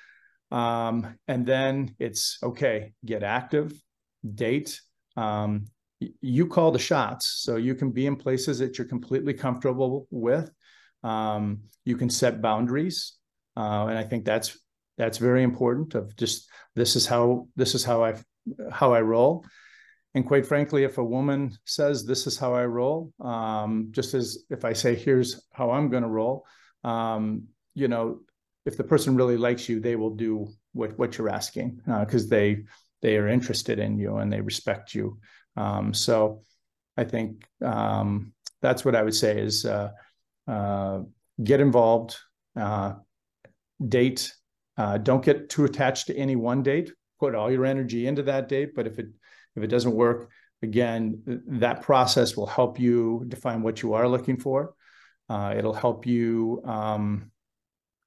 um, 0.50 1.16
and 1.28 1.46
then 1.46 1.94
it's 1.98 2.38
okay, 2.42 2.92
get 3.04 3.22
active, 3.22 3.72
date. 4.34 4.80
Um, 5.16 5.66
you 6.20 6.46
call 6.46 6.70
the 6.70 6.78
shots, 6.78 7.42
so 7.42 7.56
you 7.56 7.74
can 7.74 7.90
be 7.90 8.06
in 8.06 8.16
places 8.16 8.58
that 8.58 8.78
you're 8.78 8.86
completely 8.86 9.34
comfortable 9.34 10.06
with. 10.10 10.50
Um, 11.02 11.60
you 11.84 11.96
can 11.96 12.08
set 12.08 12.40
boundaries, 12.40 13.14
uh, 13.56 13.86
and 13.86 13.98
I 13.98 14.04
think 14.04 14.24
that's 14.24 14.58
that's 14.96 15.18
very 15.18 15.42
important. 15.42 15.94
Of 15.94 16.16
just 16.16 16.48
this 16.74 16.96
is 16.96 17.06
how 17.06 17.48
this 17.56 17.74
is 17.74 17.84
how 17.84 18.04
I 18.04 18.14
how 18.70 18.94
I 18.94 19.02
roll. 19.02 19.44
And 20.14 20.26
quite 20.26 20.46
frankly, 20.46 20.84
if 20.84 20.98
a 20.98 21.04
woman 21.04 21.56
says, 21.64 22.04
This 22.04 22.26
is 22.26 22.36
how 22.36 22.54
I 22.54 22.64
roll, 22.64 23.12
um, 23.20 23.88
just 23.90 24.14
as 24.14 24.44
if 24.50 24.64
I 24.64 24.72
say, 24.72 24.94
Here's 24.94 25.46
how 25.52 25.70
I'm 25.70 25.88
going 25.88 26.02
to 26.02 26.08
roll, 26.08 26.44
um, 26.82 27.44
you 27.74 27.88
know, 27.88 28.20
if 28.66 28.76
the 28.76 28.84
person 28.84 29.16
really 29.16 29.36
likes 29.36 29.68
you, 29.68 29.80
they 29.80 29.96
will 29.96 30.14
do 30.14 30.48
what, 30.72 30.98
what 30.98 31.16
you're 31.16 31.28
asking 31.28 31.80
because 32.00 32.26
uh, 32.26 32.30
they 32.30 32.64
they 33.02 33.16
are 33.16 33.28
interested 33.28 33.78
in 33.78 33.98
you 33.98 34.16
and 34.16 34.32
they 34.32 34.40
respect 34.40 34.94
you. 34.94 35.18
Um, 35.56 35.94
so 35.94 36.42
I 36.96 37.04
think 37.04 37.46
um, 37.64 38.32
that's 38.62 38.84
what 38.84 38.94
I 38.94 39.02
would 39.02 39.14
say 39.14 39.40
is 39.40 39.64
uh, 39.64 39.90
uh, 40.46 41.00
get 41.42 41.60
involved, 41.60 42.16
uh, 42.56 42.94
date. 43.86 44.32
Uh, 44.76 44.98
don't 44.98 45.24
get 45.24 45.48
too 45.48 45.64
attached 45.64 46.06
to 46.06 46.16
any 46.16 46.36
one 46.36 46.62
date. 46.62 46.92
Put 47.18 47.34
all 47.34 47.50
your 47.50 47.66
energy 47.66 48.06
into 48.06 48.22
that 48.24 48.48
date, 48.48 48.74
but 48.74 48.86
if 48.86 48.98
it 48.98 49.06
if 49.56 49.62
it 49.62 49.66
doesn't 49.66 49.92
work, 49.92 50.30
again, 50.62 51.22
that 51.26 51.82
process 51.82 52.36
will 52.36 52.46
help 52.46 52.78
you 52.78 53.24
define 53.28 53.62
what 53.62 53.82
you 53.82 53.94
are 53.94 54.08
looking 54.08 54.38
for. 54.38 54.74
Uh, 55.28 55.54
it'll 55.56 55.74
help 55.74 56.06
you, 56.06 56.60
um, 56.64 57.30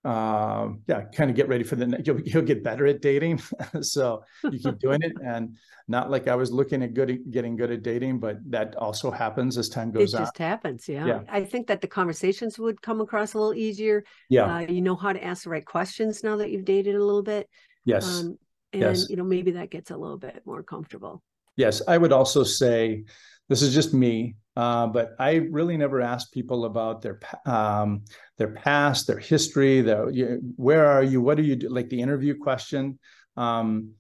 uh, 0.06 0.70
yeah, 0.88 1.04
kind 1.16 1.30
of 1.30 1.36
get 1.36 1.48
ready 1.48 1.64
for 1.64 1.76
the. 1.76 2.02
You'll, 2.06 2.20
you'll 2.22 2.42
get 2.44 2.64
better 2.64 2.86
at 2.88 3.02
dating, 3.02 3.42
so 3.82 4.24
you 4.52 4.60
keep 4.60 4.80
doing 4.80 5.02
it, 5.02 5.14
and 5.26 5.56
not 5.88 6.12
like 6.12 6.28
I 6.28 6.36
was 6.36 6.52
looking 6.52 6.84
at 6.84 6.94
good 6.94 7.20
getting 7.32 7.56
good 7.56 7.72
at 7.72 7.84
dating, 7.84 8.20
but 8.20 8.38
that 8.50 8.76
also 8.76 9.12
happens 9.12 9.58
as 9.58 9.70
time 9.70 9.92
goes 9.92 10.14
it 10.14 10.18
on. 10.18 10.24
just 10.24 10.38
happens, 10.38 10.88
yeah. 10.90 11.06
Yeah. 11.06 11.20
I 11.30 11.44
think 11.46 11.68
that 11.68 11.82
the 11.82 11.88
conversations 11.88 12.60
would 12.60 12.82
come 12.82 13.00
across 13.02 13.34
a 13.34 13.38
little 13.40 13.54
easier. 13.54 14.04
Yeah. 14.30 14.56
Uh, 14.56 14.60
you 14.60 14.82
know 14.82 14.96
how 14.96 15.14
to 15.14 15.24
ask 15.24 15.44
the 15.46 15.50
right 15.50 15.66
questions 15.66 16.24
now 16.24 16.36
that 16.38 16.52
you've 16.52 16.66
dated 16.66 16.96
a 16.96 17.04
little 17.04 17.24
bit. 17.24 17.50
yes. 17.86 18.22
Um, 18.22 18.38
and 18.74 18.82
Yes. 18.82 19.08
you 19.10 19.16
know, 19.18 19.24
maybe 19.24 19.52
that 19.52 19.70
gets 19.70 19.92
a 19.92 19.96
little 19.98 20.18
bit 20.18 20.42
more 20.46 20.64
comfortable. 20.64 21.22
Yes, 21.58 21.82
I 21.88 21.98
would 21.98 22.12
also 22.12 22.44
say 22.44 23.04
this 23.48 23.62
is 23.62 23.72
just 23.74 23.94
me, 23.94 24.36
uh, 24.56 24.88
but 24.88 25.16
I 25.20 25.36
really 25.36 25.78
never 25.78 26.02
ask 26.02 26.32
people 26.32 26.66
about 26.66 27.02
their 27.02 27.20
um, 27.46 28.04
their 28.38 28.52
past, 28.52 29.08
their 29.08 29.20
history, 29.20 29.82
their 29.82 30.10
you, 30.10 30.42
where 30.56 30.86
are 30.86 31.04
you, 31.04 31.22
what 31.22 31.38
do 31.38 31.44
you 31.44 31.56
do, 31.56 31.70
like 31.70 31.90
the 31.90 32.02
interview 32.02 32.38
question. 32.38 33.00
Um, 33.36 33.94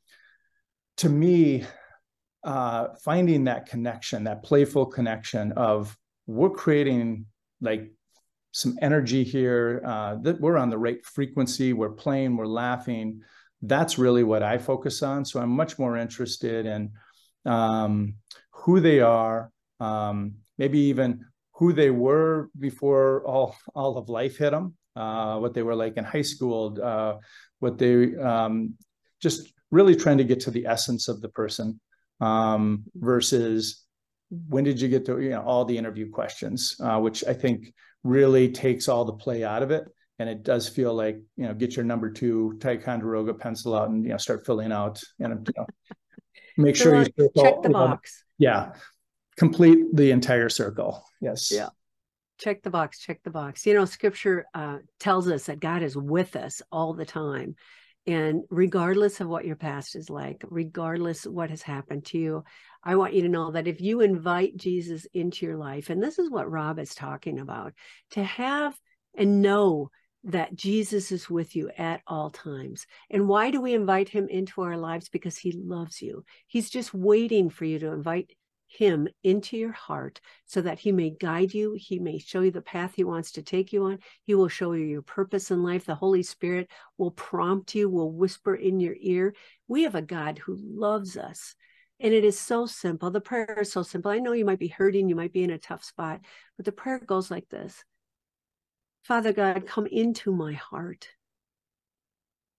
to 0.98 1.10
me, 1.10 1.66
uh, 2.44 2.89
finding 3.04 3.46
that 3.46 3.66
connection, 3.66 4.26
that 4.26 4.44
playful 4.44 4.86
connection 4.86 5.54
of 5.54 5.98
we're 6.28 6.50
creating 6.50 7.26
like 7.62 7.92
some 8.52 8.78
energy 8.82 9.24
here, 9.24 9.82
uh, 9.86 10.16
that 10.22 10.39
we're 10.39 10.58
on 10.58 10.70
the 10.70 10.78
right 10.78 11.04
frequency, 11.04 11.74
we're 11.74 11.89
playing, 11.89 12.38
we're 12.38 12.46
laughing. 12.46 13.22
That's 13.63 13.98
really 13.98 14.24
what 14.24 14.44
I 14.44 14.60
focus 14.60 15.02
on. 15.02 15.26
So 15.26 15.39
I'm 15.39 15.50
much 15.50 15.80
more 15.80 15.98
interested 15.98 16.66
in 16.66 16.92
um, 17.46 18.16
who 18.52 18.80
they 18.80 19.00
are, 19.00 19.52
um, 19.80 20.36
maybe 20.58 20.80
even 20.80 21.26
who 21.54 21.74
they 21.74 21.89
were 21.89 22.50
before 22.60 23.26
all 23.26 23.56
all 23.76 23.98
of 23.98 24.10
life 24.10 24.38
hit 24.38 24.52
them, 24.52 24.76
uh, 24.96 25.38
what 25.38 25.54
they 25.54 25.63
were 25.63 25.76
like 25.76 25.98
in 25.98 26.04
high 26.04 26.22
school, 26.22 26.78
uh, 26.82 27.16
what 27.60 27.78
they 27.78 28.16
um, 28.16 28.76
just 29.22 29.54
really 29.72 29.96
trying 29.96 30.18
to 30.18 30.24
get 30.24 30.39
to 30.42 30.52
the 30.52 30.66
essence 30.66 31.08
of 31.08 31.22
the 31.22 31.30
person 31.30 31.80
um, 32.22 32.84
versus 32.96 33.84
when 34.50 34.63
did 34.63 34.82
you 34.82 34.88
get 34.88 35.06
to 35.06 35.20
you 35.20 35.30
know 35.30 35.42
all 35.42 35.66
the 35.66 35.78
interview 35.78 36.10
questions, 36.10 36.76
uh, 36.82 37.00
which 37.00 37.24
I 37.26 37.34
think 37.34 37.74
really 38.04 38.52
takes 38.52 38.88
all 38.88 39.06
the 39.06 39.13
play 39.13 39.44
out 39.44 39.63
of 39.63 39.72
it. 39.72 39.86
And 40.20 40.30
it 40.30 40.44
does 40.44 40.70
feel 40.70 40.94
like 40.94 41.18
you 41.38 41.48
know 41.48 41.54
get 41.54 41.76
your 41.76 41.86
number 41.86 42.10
two 42.10 42.58
Ticonderoga 42.60 43.34
pencil 43.34 43.76
out 43.76 43.89
and 43.89 44.04
you 44.04 44.12
know 44.12 44.18
start 44.18 44.46
filling 44.46 44.72
out 44.72 45.02
and 45.20 45.48
you 45.48 45.54
know 45.58 45.68
make 46.58 46.76
sure 46.76 46.96
you 46.96 47.30
check 47.38 47.62
the 47.63 47.70
box. 47.70 48.24
yeah 48.38 48.74
complete 49.38 49.80
the 49.93 50.12
entire 50.12 50.50
circle. 50.50 51.04
Yes. 51.22 51.52
Yeah. 51.52 51.69
check 52.39 52.63
the 52.63 52.69
box 52.69 53.00
check 53.00 53.22
the 53.24 53.30
box. 53.30 53.65
You 53.65 53.74
know 53.74 53.86
scripture 53.86 54.46
uh, 54.54 54.80
tells 55.00 55.28
us 55.30 55.46
that 55.46 55.60
god 55.60 55.82
is 55.84 55.96
with 55.96 56.36
us 56.36 56.62
all 56.72 56.93
the 56.93 57.06
time. 57.06 57.56
And 58.06 58.43
regardless 58.50 59.22
of 59.22 59.30
what 59.30 59.46
your 59.46 59.56
past 59.56 59.96
is 59.96 60.10
like 60.10 60.43
regardless 60.50 61.26
what 61.26 61.50
has 61.50 61.62
happened 61.62 62.04
to 62.08 62.17
you 62.17 62.43
i 62.84 62.98
want 62.98 63.13
you 63.13 63.22
to 63.22 63.30
know 63.30 63.52
that 63.52 63.65
if 63.65 63.80
you 63.80 64.02
invite 64.02 64.58
jesus 64.58 65.08
into 65.13 65.46
your 65.46 65.56
life 65.56 65.89
and 65.89 66.04
this 66.04 66.19
is 66.19 66.30
what 66.30 66.52
rob 66.52 66.80
is 66.80 66.93
talking 66.93 67.39
about 67.39 67.72
to 68.12 68.22
have 68.22 68.78
and 69.15 69.41
know 69.41 69.89
that 70.26 70.54
jesus 70.54 71.13
is 71.13 71.30
with 71.30 71.56
you 71.56 71.69
at 71.78 72.02
all 72.08 72.30
times. 72.30 72.86
And 73.10 73.28
why 73.28 73.52
do 73.52 73.62
we 73.62 73.74
invite 73.74 74.10
him 74.10 74.28
into 74.30 74.62
our 74.62 74.78
lives? 74.78 75.08
Because 75.10 75.38
he 75.38 75.52
loves 75.54 76.02
you. 76.02 76.24
He's 76.48 76.69
just 76.69 76.93
waiting 76.93 77.50
for 77.50 77.63
you 77.65 77.80
to 77.80 77.88
invite 77.88 78.32
him 78.74 79.08
into 79.24 79.58
your 79.58 79.72
heart 79.72 80.20
so 80.46 80.62
that 80.62 80.80
he 80.80 80.92
may 80.92 81.12
guide 81.12 81.54
you. 81.54 81.76
He 81.80 82.00
may 82.00 82.18
show 82.18 82.42
you 82.42 82.52
the 82.52 82.62
path 82.62 82.94
he 82.96 83.04
wants 83.04 83.32
to 83.34 83.42
take 83.42 83.72
you 83.72 83.86
on. 83.86 84.00
He 84.24 84.36
will 84.36 84.48
show 84.48 84.74
you 84.74 84.84
your 84.86 85.02
purpose 85.02 85.52
in 85.52 85.64
life. 85.64 85.86
The 85.86 85.96
Holy 85.96 86.24
Spirit 86.24 86.70
will 86.98 87.12
prompt 87.12 87.76
you, 87.76 87.90
will 87.90 88.12
whisper 88.12 88.56
in 88.56 88.80
your 88.80 88.96
ear. 89.00 89.36
We 89.68 89.84
have 89.84 89.96
a 89.96 90.02
God 90.02 90.40
who 90.40 90.58
loves 90.60 91.18
us. 91.18 91.56
And 92.00 92.14
it 92.14 92.24
is 92.24 92.40
so 92.40 92.66
simple. 92.66 93.12
The 93.12 93.22
prayer 93.22 93.60
is 93.62 93.72
so 93.72 93.84
simple. 93.84 94.12
I 94.12 94.20
know 94.20 94.34
you 94.34 94.46
might 94.46 94.60
be 94.60 94.68
hurting, 94.68 95.08
you 95.08 95.16
might 95.16 95.34
be 95.34 95.44
in 95.44 95.52
a 95.52 95.58
tough 95.58 95.84
spot, 95.84 96.22
but 96.58 96.66
the 96.66 96.72
prayer 96.72 97.00
goes 97.00 97.30
like 97.30 97.48
this 97.50 97.84
Father 99.04 99.34
God, 99.34 99.68
come 99.68 99.86
into 99.86 100.32
my 100.32 100.54
heart. 100.54 101.10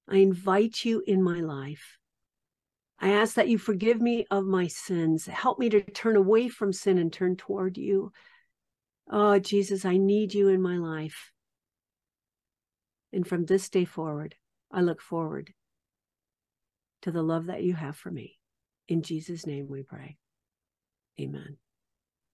I 0.09 0.16
invite 0.16 0.85
you 0.85 1.03
in 1.07 1.22
my 1.22 1.40
life. 1.40 1.98
I 3.00 3.11
ask 3.11 3.35
that 3.35 3.48
you 3.48 3.59
forgive 3.59 4.00
me 4.00 4.26
of 4.30 4.44
my 4.44 4.66
sins. 4.66 5.26
Help 5.26 5.59
me 5.59 5.68
to 5.70 5.80
turn 5.83 6.16
away 6.16 6.48
from 6.48 6.72
sin 6.72 6.98
and 6.98 7.12
turn 7.12 7.37
toward 7.37 7.76
you. 7.76 8.12
Oh, 9.11 9.38
Jesus, 9.38 9.85
I 9.85 9.96
need 9.96 10.33
you 10.33 10.48
in 10.48 10.62
my 10.62 10.78
life. 10.78 11.33
And 13.12 13.26
from 13.26 13.44
this 13.44 13.68
day 13.68 13.85
forward, 13.85 14.35
I 14.72 14.80
look 14.80 15.00
forward 15.00 15.52
to 17.02 17.11
the 17.11 17.22
love 17.22 17.46
that 17.46 17.62
you 17.62 17.74
have 17.74 17.96
for 17.96 18.11
me. 18.11 18.38
In 18.88 19.02
Jesus' 19.02 19.46
name 19.46 19.66
we 19.68 19.83
pray. 19.83 20.16
Amen. 21.20 21.59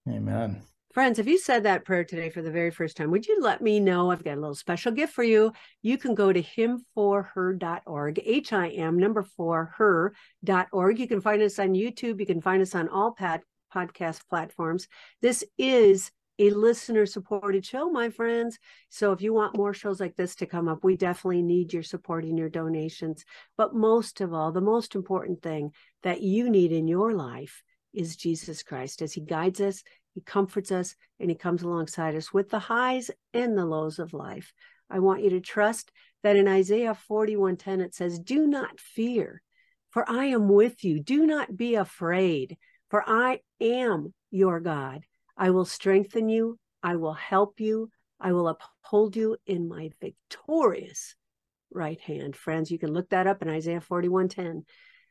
amen 0.08 0.62
Friends, 0.92 1.20
if 1.20 1.28
you 1.28 1.38
said 1.38 1.62
that 1.62 1.84
prayer 1.84 2.02
today 2.02 2.30
for 2.30 2.42
the 2.42 2.50
very 2.50 2.72
first 2.72 2.96
time, 2.96 3.12
would 3.12 3.24
you 3.24 3.40
let 3.40 3.62
me 3.62 3.78
know? 3.78 4.10
I've 4.10 4.24
got 4.24 4.36
a 4.36 4.40
little 4.40 4.56
special 4.56 4.90
gift 4.90 5.12
for 5.12 5.22
you. 5.22 5.52
You 5.82 5.96
can 5.96 6.16
go 6.16 6.32
to 6.32 6.42
himforher.org, 6.42 8.20
H 8.24 8.52
I 8.52 8.68
M 8.70 8.98
number 8.98 9.22
four 9.22 9.72
her.org. 9.76 10.98
You 10.98 11.06
can 11.06 11.20
find 11.20 11.42
us 11.42 11.60
on 11.60 11.74
YouTube. 11.74 12.18
You 12.18 12.26
can 12.26 12.40
find 12.40 12.60
us 12.60 12.74
on 12.74 12.88
all 12.88 13.12
pad, 13.12 13.42
podcast 13.72 14.26
platforms. 14.28 14.88
This 15.22 15.44
is 15.56 16.10
a 16.40 16.50
listener 16.50 17.06
supported 17.06 17.64
show, 17.64 17.88
my 17.88 18.10
friends. 18.10 18.58
So 18.88 19.12
if 19.12 19.22
you 19.22 19.32
want 19.32 19.56
more 19.56 19.72
shows 19.72 20.00
like 20.00 20.16
this 20.16 20.34
to 20.36 20.46
come 20.46 20.66
up, 20.66 20.82
we 20.82 20.96
definitely 20.96 21.42
need 21.42 21.72
your 21.72 21.84
support 21.84 22.24
and 22.24 22.36
your 22.36 22.48
donations. 22.48 23.24
But 23.56 23.76
most 23.76 24.20
of 24.20 24.34
all, 24.34 24.50
the 24.50 24.60
most 24.60 24.96
important 24.96 25.40
thing 25.40 25.70
that 26.02 26.20
you 26.20 26.50
need 26.50 26.72
in 26.72 26.88
your 26.88 27.12
life 27.12 27.62
is 27.92 28.16
Jesus 28.16 28.62
Christ 28.62 29.02
as 29.02 29.12
he 29.12 29.20
guides 29.20 29.60
us, 29.60 29.82
he 30.20 30.24
comforts 30.24 30.70
us, 30.70 30.96
and 31.18 31.30
he 31.30 31.34
comes 31.34 31.62
alongside 31.62 32.14
us 32.14 32.30
with 32.30 32.50
the 32.50 32.58
highs 32.58 33.10
and 33.32 33.56
the 33.56 33.64
lows 33.64 33.98
of 33.98 34.12
life. 34.12 34.52
I 34.90 34.98
want 34.98 35.22
you 35.22 35.30
to 35.30 35.40
trust 35.40 35.90
that 36.22 36.36
in 36.36 36.46
Isaiah 36.46 36.94
41:10 36.94 37.80
it 37.80 37.94
says, 37.94 38.18
"Do 38.18 38.46
not 38.46 38.78
fear, 38.78 39.40
for 39.88 40.04
I 40.08 40.26
am 40.26 40.48
with 40.50 40.84
you. 40.84 41.00
Do 41.00 41.26
not 41.26 41.56
be 41.56 41.74
afraid, 41.74 42.58
for 42.90 43.02
I 43.08 43.40
am 43.60 44.12
your 44.30 44.60
God. 44.60 45.06
I 45.38 45.50
will 45.50 45.64
strengthen 45.64 46.28
you, 46.28 46.58
I 46.82 46.96
will 46.96 47.14
help 47.14 47.60
you, 47.60 47.90
I 48.20 48.32
will 48.32 48.48
uphold 48.48 49.16
you 49.16 49.38
in 49.46 49.68
my 49.68 49.90
victorious 50.02 51.14
right 51.70 52.00
hand. 52.00 52.36
Friends, 52.36 52.70
you 52.70 52.78
can 52.78 52.92
look 52.92 53.08
that 53.08 53.26
up 53.26 53.40
in 53.40 53.48
Isaiah 53.48 53.80
41:10. 53.80 54.66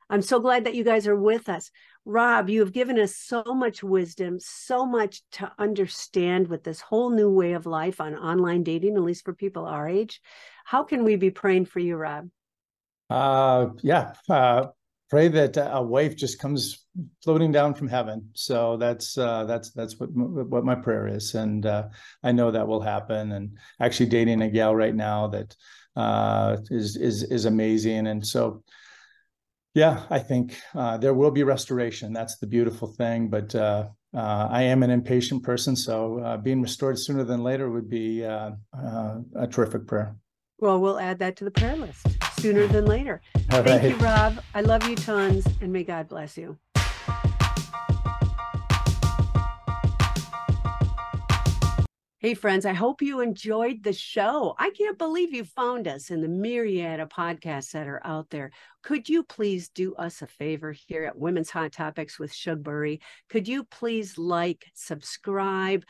I'm 0.09 0.21
so 0.21 0.39
glad 0.39 0.65
that 0.65 0.75
you 0.75 0.83
guys 0.83 1.07
are 1.07 1.15
with 1.15 1.49
us. 1.49 1.69
Rob, 2.05 2.49
you 2.49 2.61
have 2.61 2.71
given 2.71 2.97
us 2.99 3.15
so 3.15 3.43
much 3.43 3.83
wisdom, 3.83 4.39
so 4.39 4.85
much 4.85 5.21
to 5.33 5.51
understand 5.59 6.47
with 6.47 6.63
this 6.63 6.81
whole 6.81 7.11
new 7.11 7.29
way 7.29 7.53
of 7.53 7.65
life 7.65 8.01
on 8.01 8.15
online 8.15 8.63
dating, 8.63 8.95
at 8.95 9.03
least 9.03 9.23
for 9.23 9.33
people 9.33 9.65
our 9.65 9.87
age. 9.87 10.21
How 10.65 10.83
can 10.83 11.03
we 11.03 11.15
be 11.15 11.29
praying 11.29 11.65
for 11.65 11.79
you, 11.79 11.95
Rob? 11.95 12.29
Uh, 13.09 13.67
yeah. 13.83 14.13
Uh, 14.27 14.67
pray 15.09 15.27
that 15.27 15.57
a 15.57 15.81
wife 15.81 16.15
just 16.15 16.39
comes 16.39 16.85
floating 17.23 17.51
down 17.51 17.73
from 17.73 17.87
heaven. 17.87 18.29
So 18.33 18.77
that's 18.77 19.17
uh, 19.17 19.45
that's 19.45 19.71
that's 19.71 19.99
what 19.99 20.09
what 20.11 20.63
my 20.63 20.75
prayer 20.75 21.07
is, 21.07 21.35
and 21.35 21.65
uh, 21.65 21.87
I 22.23 22.31
know 22.31 22.51
that 22.51 22.67
will 22.67 22.81
happen. 22.81 23.31
And 23.31 23.57
actually 23.79 24.07
dating 24.07 24.41
a 24.41 24.49
gal 24.49 24.75
right 24.75 24.95
now 24.95 25.27
that 25.27 25.55
uh, 25.95 26.57
is 26.69 26.95
is 26.95 27.23
is 27.23 27.45
amazing, 27.45 28.07
and 28.07 28.25
so 28.25 28.63
yeah, 29.73 30.03
I 30.10 30.19
think 30.19 30.60
uh, 30.75 30.97
there 30.97 31.13
will 31.13 31.32
be 31.32 31.43
restoration. 31.43 32.13
That's 32.13 32.38
the 32.38 32.47
beautiful 32.47 32.88
thing. 32.88 33.29
But 33.29 33.53
uh, 33.55 33.88
uh, 34.15 34.47
I 34.49 34.63
am 34.63 34.84
an 34.84 34.89
impatient 34.89 35.43
person, 35.43 35.75
so 35.75 36.19
uh, 36.19 36.38
being 36.38 36.62
restored 36.62 36.97
sooner 36.97 37.23
than 37.23 37.43
later 37.43 37.69
would 37.69 37.89
be 37.89 38.25
uh, 38.25 38.51
uh, 38.77 39.17
a 39.36 39.47
terrific 39.47 39.86
prayer. 39.88 40.15
Well, 40.58 40.79
we'll 40.79 40.99
add 40.99 41.19
that 41.19 41.36
to 41.38 41.45
the 41.45 41.51
prayer 41.51 41.75
list 41.75 42.05
sooner 42.39 42.67
than 42.67 42.86
later. 42.86 43.21
All 43.51 43.63
Thank 43.63 43.84
you. 43.84 43.95
Rob. 44.05 44.41
I 44.53 44.62
love 44.62 44.88
you 44.89 44.95
tons, 44.95 45.47
and 45.62 45.71
may 45.71 45.84
God 45.84 46.10
bless 46.10 46.38
you. 46.38 46.58
Hey, 52.21 52.34
friends, 52.34 52.65
I 52.65 52.73
hope 52.73 53.01
you 53.01 53.21
enjoyed 53.21 53.82
the 53.82 53.93
show. 53.93 54.53
I 54.60 54.71
can't 54.71 54.97
believe 54.97 55.34
you 55.34 55.45
found 55.45 55.88
us 55.88 56.10
in 56.12 56.19
the 56.19 56.27
myriad 56.27 56.99
of 56.99 57.08
podcasts 57.08 57.71
that 57.71 57.88
are 57.88 58.05
out 58.05 58.29
there. 58.29 58.51
Could 58.84 59.08
you 59.08 59.23
please 59.23 59.69
do 59.69 59.95
us 59.95 60.21
a 60.21 60.27
favor 60.27 60.73
here 60.73 61.05
at 61.05 61.17
Women's 61.17 61.49
Hot 61.51 61.71
Topics 61.71 62.19
with 62.19 62.34
Shug 62.34 62.62
Bury? 62.62 62.99
Could 63.29 63.47
you 63.47 63.63
please 63.63 64.17
like, 64.17 64.65
subscribe, 64.73 65.86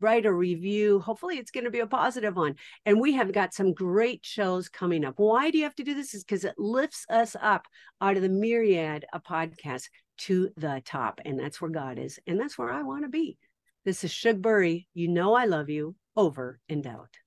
write 0.00 0.24
a 0.24 0.32
review? 0.32 1.00
Hopefully, 1.00 1.36
it's 1.36 1.50
going 1.50 1.64
to 1.64 1.70
be 1.70 1.80
a 1.80 1.86
positive 1.86 2.34
one. 2.34 2.54
And 2.86 2.98
we 2.98 3.12
have 3.12 3.30
got 3.30 3.52
some 3.52 3.74
great 3.74 4.24
shows 4.24 4.70
coming 4.70 5.04
up. 5.04 5.18
Why 5.18 5.50
do 5.50 5.58
you 5.58 5.64
have 5.64 5.76
to 5.76 5.84
do 5.84 5.92
this? 5.92 6.14
Is 6.14 6.24
because 6.24 6.46
it 6.46 6.54
lifts 6.56 7.04
us 7.10 7.36
up 7.38 7.66
out 8.00 8.16
of 8.16 8.22
the 8.22 8.30
myriad 8.30 9.04
of 9.12 9.22
podcasts 9.22 9.90
to 10.16 10.48
the 10.56 10.80
top. 10.86 11.20
And 11.26 11.38
that's 11.38 11.60
where 11.60 11.70
God 11.70 11.98
is. 11.98 12.18
And 12.26 12.40
that's 12.40 12.56
where 12.56 12.72
I 12.72 12.84
want 12.84 13.04
to 13.04 13.10
be. 13.10 13.36
This 13.84 14.02
is 14.02 14.10
Shug 14.10 14.40
Bury. 14.40 14.88
You 14.94 15.08
know 15.08 15.34
I 15.34 15.44
love 15.44 15.68
you. 15.68 15.96
Over 16.16 16.58
and 16.70 16.86
out. 16.86 17.18